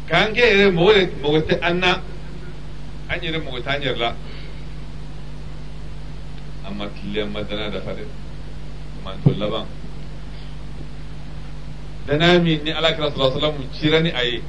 K'an 0.07 0.33
kɛ 0.35 0.43
yɛrɛ 0.51 0.65
mɔgɔ 0.75 0.93
de 0.93 1.03
mɔgɔ 1.21 1.39
tɛ 1.47 1.55
an 1.61 1.79
na 1.79 1.91
an 3.09 3.19
yɛrɛ 3.19 3.39
mɔgɔ 3.43 3.59
t'an 3.63 3.81
yɛrɛ 3.81 3.97
la. 3.97 4.15
An 6.65 6.77
ma 6.77 6.85
tiliya 6.87 7.25
ma 7.31 7.41
dana 7.43 7.71
dafa 7.71 7.91
dɛ 7.95 8.05
laban 9.37 9.65
dana 12.07 12.39
min 12.39 12.63
ni 12.63 12.71
ala 12.71 12.93
kira 12.93 13.11
sallallahu 13.11 13.37
alaihi 13.37 13.41
wasallam 13.41 13.73
cira 13.79 14.01
ni 14.01 14.09
a 14.11 14.23
ye 14.23 14.41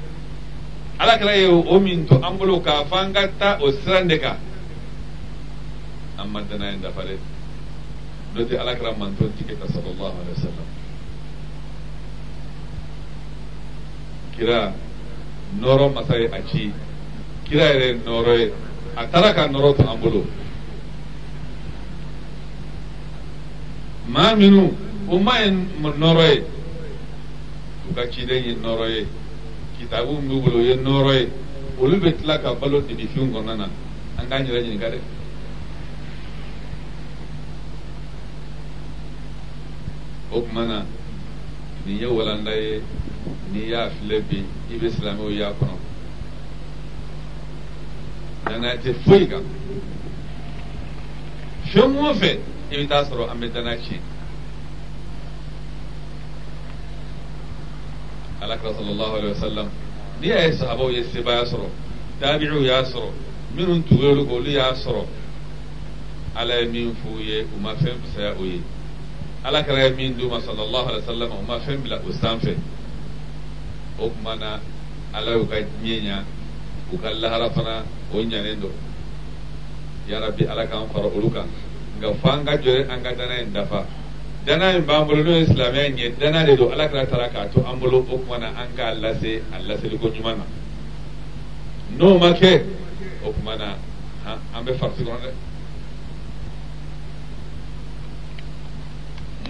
ye 1.40 1.46
o 1.46 1.80
min 1.80 2.06
to 2.06 2.14
an 2.16 2.38
k'a 2.38 2.86
an 2.92 4.51
an 6.18 6.28
ma 6.30 6.40
dana 6.42 6.76
dafa 6.76 7.02
dɛ 7.02 7.16
n'o 8.34 8.44
tɛ 8.44 8.58
ala 8.58 8.74
kira 8.76 8.96
man 8.96 9.16
to 9.16 9.24
tigɛ 9.36 9.58
ta 9.58 9.66
sallallahu 9.66 10.16
alaihi 10.20 10.36
wasallam. 10.36 10.68
Kira 14.36 14.72
nɔrɔ 15.60 15.92
masa 15.94 16.16
ye 16.18 16.26
a 16.32 16.42
ci 16.48 16.72
kira 17.44 17.64
yɛrɛ 17.72 18.02
nɔrɔ 18.04 18.38
ye 18.38 18.52
a 18.96 19.06
taara 19.06 19.34
ka 19.34 19.48
nɔrɔ 19.48 19.76
to 19.76 19.90
an 19.90 20.00
bolo 20.00 20.24
maa 24.08 24.34
minnu 24.34 24.74
o 25.08 25.18
ma 25.18 25.38
ye 25.40 25.50
nɔrɔ 25.50 26.24
ye 26.34 26.44
u 27.90 27.94
ka 27.94 28.02
ciden 28.10 28.44
ye 28.44 28.54
nɔrɔ 28.54 28.88
ye 28.90 29.06
kitabu 29.78 30.20
min 30.20 30.28
b'u 30.28 30.40
bolo 30.42 30.58
o 30.58 30.62
ye 30.62 30.76
nɔrɔ 30.76 31.12
ye 31.14 31.28
olu 31.78 31.96
bɛ 32.00 32.16
tila 32.20 32.38
ka 32.40 32.54
balo 32.54 32.80
dibifin 32.80 33.32
kɔnɔna 33.32 33.56
na 33.56 33.68
an 34.18 34.28
k'an 34.28 34.46
yɛrɛ 34.46 34.62
ɲininka 34.62 34.88
dɛ 34.90 34.98
o 40.32 40.40
tuma 40.40 40.66
na 40.66 40.84
nin 41.86 41.98
ye 41.98 42.06
walanda 42.06 42.50
ye 42.50 42.82
n'i 43.52 43.68
y'a 43.68 43.90
filɛ 43.90 44.20
bi 44.28 44.44
i 44.70 44.76
bɛ 44.78 44.90
silamɛw 44.90 45.30
y'a 45.30 45.52
kɔnɔ 45.52 45.76
danaya 48.44 48.76
tɛ 48.76 48.94
foyi 49.04 49.26
kan 49.28 49.44
fɛn 51.72 51.96
o 51.96 52.14
fɛn 52.14 52.38
i 52.70 52.76
bɛ 52.76 52.88
taa 52.88 53.04
sɔrɔ 53.04 53.30
an 53.30 53.40
bɛ 53.40 53.52
danaya 53.52 53.76
tiɲɛ 53.76 54.00
alakira 58.42 58.74
sallallahu 58.74 59.14
alaihi 59.16 59.34
wa 59.34 59.40
sallam. 59.40 59.68
N'i 60.22 60.28
y'a 60.28 60.46
ye 60.46 60.52
sahabaw 60.52 60.90
ye 60.90 61.02
sebaaya 61.02 61.44
sɔrɔ 61.44 61.68
tabi'u 62.20 62.62
y'a 62.62 62.82
sɔrɔ 62.84 63.10
minnu 63.56 63.82
tugulolu 63.88 64.30
olu 64.30 64.50
y'a 64.50 64.72
sɔrɔ 64.72 65.04
ala 66.36 66.60
ye 66.60 66.66
min 66.68 66.94
f'u 66.94 67.18
ye 67.18 67.42
u 67.42 67.58
ma 67.60 67.74
fɛn 67.74 67.98
fisaya 68.02 68.34
o 68.38 68.44
ye 68.44 68.62
ala 69.44 69.62
kɛra 69.62 69.84
ye 69.88 69.90
min 69.94 70.14
d'u 70.16 70.28
ma 70.28 70.40
sallallahu 70.40 70.86
alaihi 70.88 71.02
wa 71.06 71.12
sallam 71.12 71.30
u 71.32 71.42
ma 71.46 71.58
fɛn 71.58 71.76
bila 71.82 71.96
o 72.06 72.12
sanfɛ 72.12 72.54
o 73.98 74.08
tuma 74.08 74.36
na 74.36 74.60
ala 75.12 75.32
y'u 75.32 75.46
ka 75.48 75.56
diɲɛ 75.82 76.00
ɲa 76.06 76.24
u 76.92 76.98
ka 76.98 77.10
lahara 77.10 77.50
fana 77.50 77.84
o 78.12 78.18
ɲanen 78.22 78.60
don 78.60 78.72
yarabi 80.08 80.46
ala 80.46 80.66
k'an 80.66 80.86
fara 80.92 81.06
olu 81.06 81.30
kan 81.32 81.46
nka 81.98 82.14
fo 82.20 82.28
an 82.30 82.44
ka 82.44 82.56
jɔ 82.56 82.88
an 82.88 83.02
ka 83.02 83.12
dana 83.14 83.34
in 83.42 83.52
dafa 83.52 83.86
dana 84.46 84.76
in 84.76 84.84
b'an 84.84 85.06
bolo 85.06 85.22
n'o 85.22 85.38
ye 85.38 85.46
silamɛya 85.46 85.90
ɲɛ 85.90 86.18
dana 86.18 86.44
de 86.44 86.56
don 86.56 86.72
ala 86.72 86.88
kɛra 86.88 87.06
taara 87.08 87.28
k'a 87.28 87.48
to 87.52 87.66
an 87.66 87.78
bolo 87.80 87.98
o 87.98 88.16
tuma 88.18 88.38
na 88.38 88.48
an 88.60 88.68
k'a 88.76 88.94
lase 89.00 89.42
a 89.52 89.58
laseliko 89.58 90.08
ɲuman 90.08 90.36
na 90.38 90.44
n'o 91.98 92.18
ma 92.18 92.30
kɛ 92.32 92.62
o 93.24 93.32
tuma 93.32 93.56
na 93.56 93.74
an 94.54 94.64
bɛ 94.64 94.72
farisi 94.78 95.02
kɔnɔ 95.02 95.18
dɛ 95.18 95.30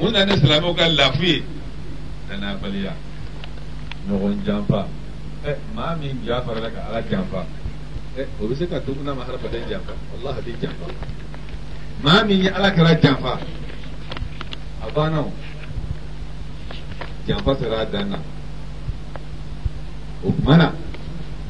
mun 0.03 0.11
na 0.13 0.25
ni 0.27 0.35
silamɛw 0.35 0.75
ka 0.75 0.89
lafu 0.99 1.23
ye 1.23 1.45
danabaliya 2.29 2.93
ɲɔgɔn 4.09 4.43
janfa 4.45 4.89
ɛ 5.47 5.53
maa 5.75 5.95
min 5.95 6.19
janfara 6.27 6.59
la 6.61 6.71
ka 6.75 6.81
ala 6.91 7.01
janfa 7.09 7.47
ɛ 8.19 8.27
o 8.41 8.47
bɛ 8.49 8.55
se 8.59 8.67
ka 8.67 8.81
to 8.81 8.93
kunna 8.95 9.15
ma 9.15 9.23
hadamaden 9.23 9.63
janfa 9.71 9.95
walahi 10.11 10.39
a 10.39 10.43
bɛ 10.43 10.53
janfa 10.61 10.87
maa 12.03 12.25
min 12.25 12.43
ye 12.43 12.49
ala 12.51 12.71
kɛra 12.75 12.99
janfa 13.01 13.39
a 14.83 14.91
banna 14.91 15.21
o 15.21 15.31
janfa 17.27 17.55
sera 17.59 17.79
a 17.83 17.87
dan 17.87 18.11
na 18.11 18.19
o 20.25 20.33
tuma 20.35 20.57
na 20.57 20.73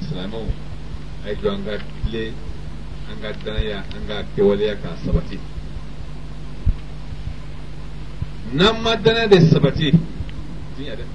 silamɛw 0.05 0.45
a 1.25 1.29
ye 1.29 1.35
jɔ 1.41 1.49
an 1.55 1.65
ka 1.65 1.73
tile 2.05 2.35
an 3.09 3.17
ka 3.23 3.33
danaya 3.45 3.79
an 3.97 4.03
ka 4.07 4.23
kɛwaleya 4.37 4.77
k'a 4.77 4.93
sabati 5.05 5.39
nan 8.53 8.77
madana 8.83 9.27
da 9.29 9.41
sabace 9.41 9.91
jin 10.77 10.87
ya 10.87 10.95
dan 10.97 11.07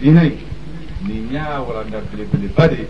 dinai 0.00 0.38
ni 1.06 1.20
nya 1.30 1.60
wala 1.62 1.84
da 1.84 2.00
bile 2.10 2.24
bile 2.32 2.48
bade 2.56 2.88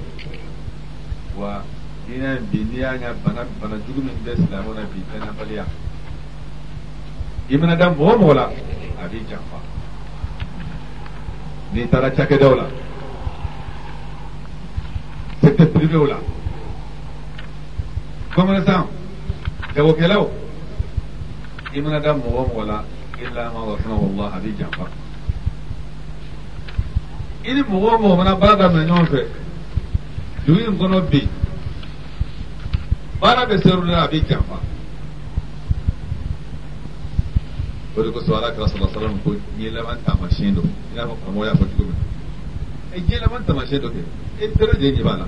wa 1.37 1.63
ina 2.09 2.39
biniya 2.51 2.97
nya 2.97 3.13
bana 3.25 3.45
bana 3.61 3.77
jugun 3.87 4.09
da 4.25 4.33
islamu 4.33 4.73
na 4.75 4.83
bi 4.89 5.03
tana 5.13 5.33
baliya 5.33 5.67
imana 7.49 7.77
dan 7.77 7.95
bo 7.95 8.17
mola 8.17 8.49
abi 9.05 9.21
jafa 9.29 9.59
ni 11.73 11.89
tara 11.89 12.11
chake 12.15 12.39
dawla 12.39 12.67
sete 15.43 15.67
prive 15.67 15.97
wala 15.97 16.19
comme 18.35 18.57
jagokɛlaw 19.75 20.31
i 21.75 21.81
mana 21.81 22.01
da 22.01 22.13
mɔgɔ 22.15 22.47
mɔgɔ 22.49 22.67
la 22.67 22.85
illa 23.21 23.51
ma 23.53 23.61
rahimahullah 23.75 24.35
a 24.35 24.39
b'i 24.41 24.55
janfa 24.59 24.87
i 27.45 27.53
ni 27.53 27.63
mɔgɔ 27.63 27.89
o 27.95 27.99
mɔgɔ 27.99 28.17
mana 28.17 28.35
baara 28.37 28.57
daminɛ 28.57 28.87
ɲɔgɔn 28.87 29.07
fɛ 29.07 29.27
dugu 30.47 30.61
in 30.61 30.77
kɔnɔ 30.79 31.11
bi. 31.11 31.29
Baara 33.21 33.47
bɛ 33.47 33.63
seru 33.63 33.85
la 33.85 34.03
a 34.05 34.09
b'i 34.09 34.23
janfa 34.29 34.61
o 37.97 38.03
de 38.03 38.11
kosɔn 38.11 38.37
ala 38.37 38.51
kɛra 38.53 38.67
sɔrɔ 38.69 38.87
sɔrɔ 38.93 39.23
ko 39.25 39.35
diɲɛ 39.57 39.73
laban 39.73 39.99
taamasiyɛn 40.05 40.55
don 40.55 40.71
i 40.93 40.95
n'a 40.95 41.07
fɔ 41.07 41.15
karamɔgɔ 41.25 41.45
y'a 41.47 41.55
fɔ 41.55 41.67
cogo 41.77 41.85
min 41.89 41.97
na 42.91 42.97
ɛ 42.97 43.01
diɲɛ 43.07 43.21
laban 43.21 43.45
taamasiyɛn 43.45 43.81
dɔ 43.83 43.89
kɛ 43.91 44.01
e 44.41 44.49
bɛɛ 44.49 44.67
lajɛlen 44.71 44.95
ɲɛ 44.95 45.03
b'a 45.03 45.17
la 45.19 45.27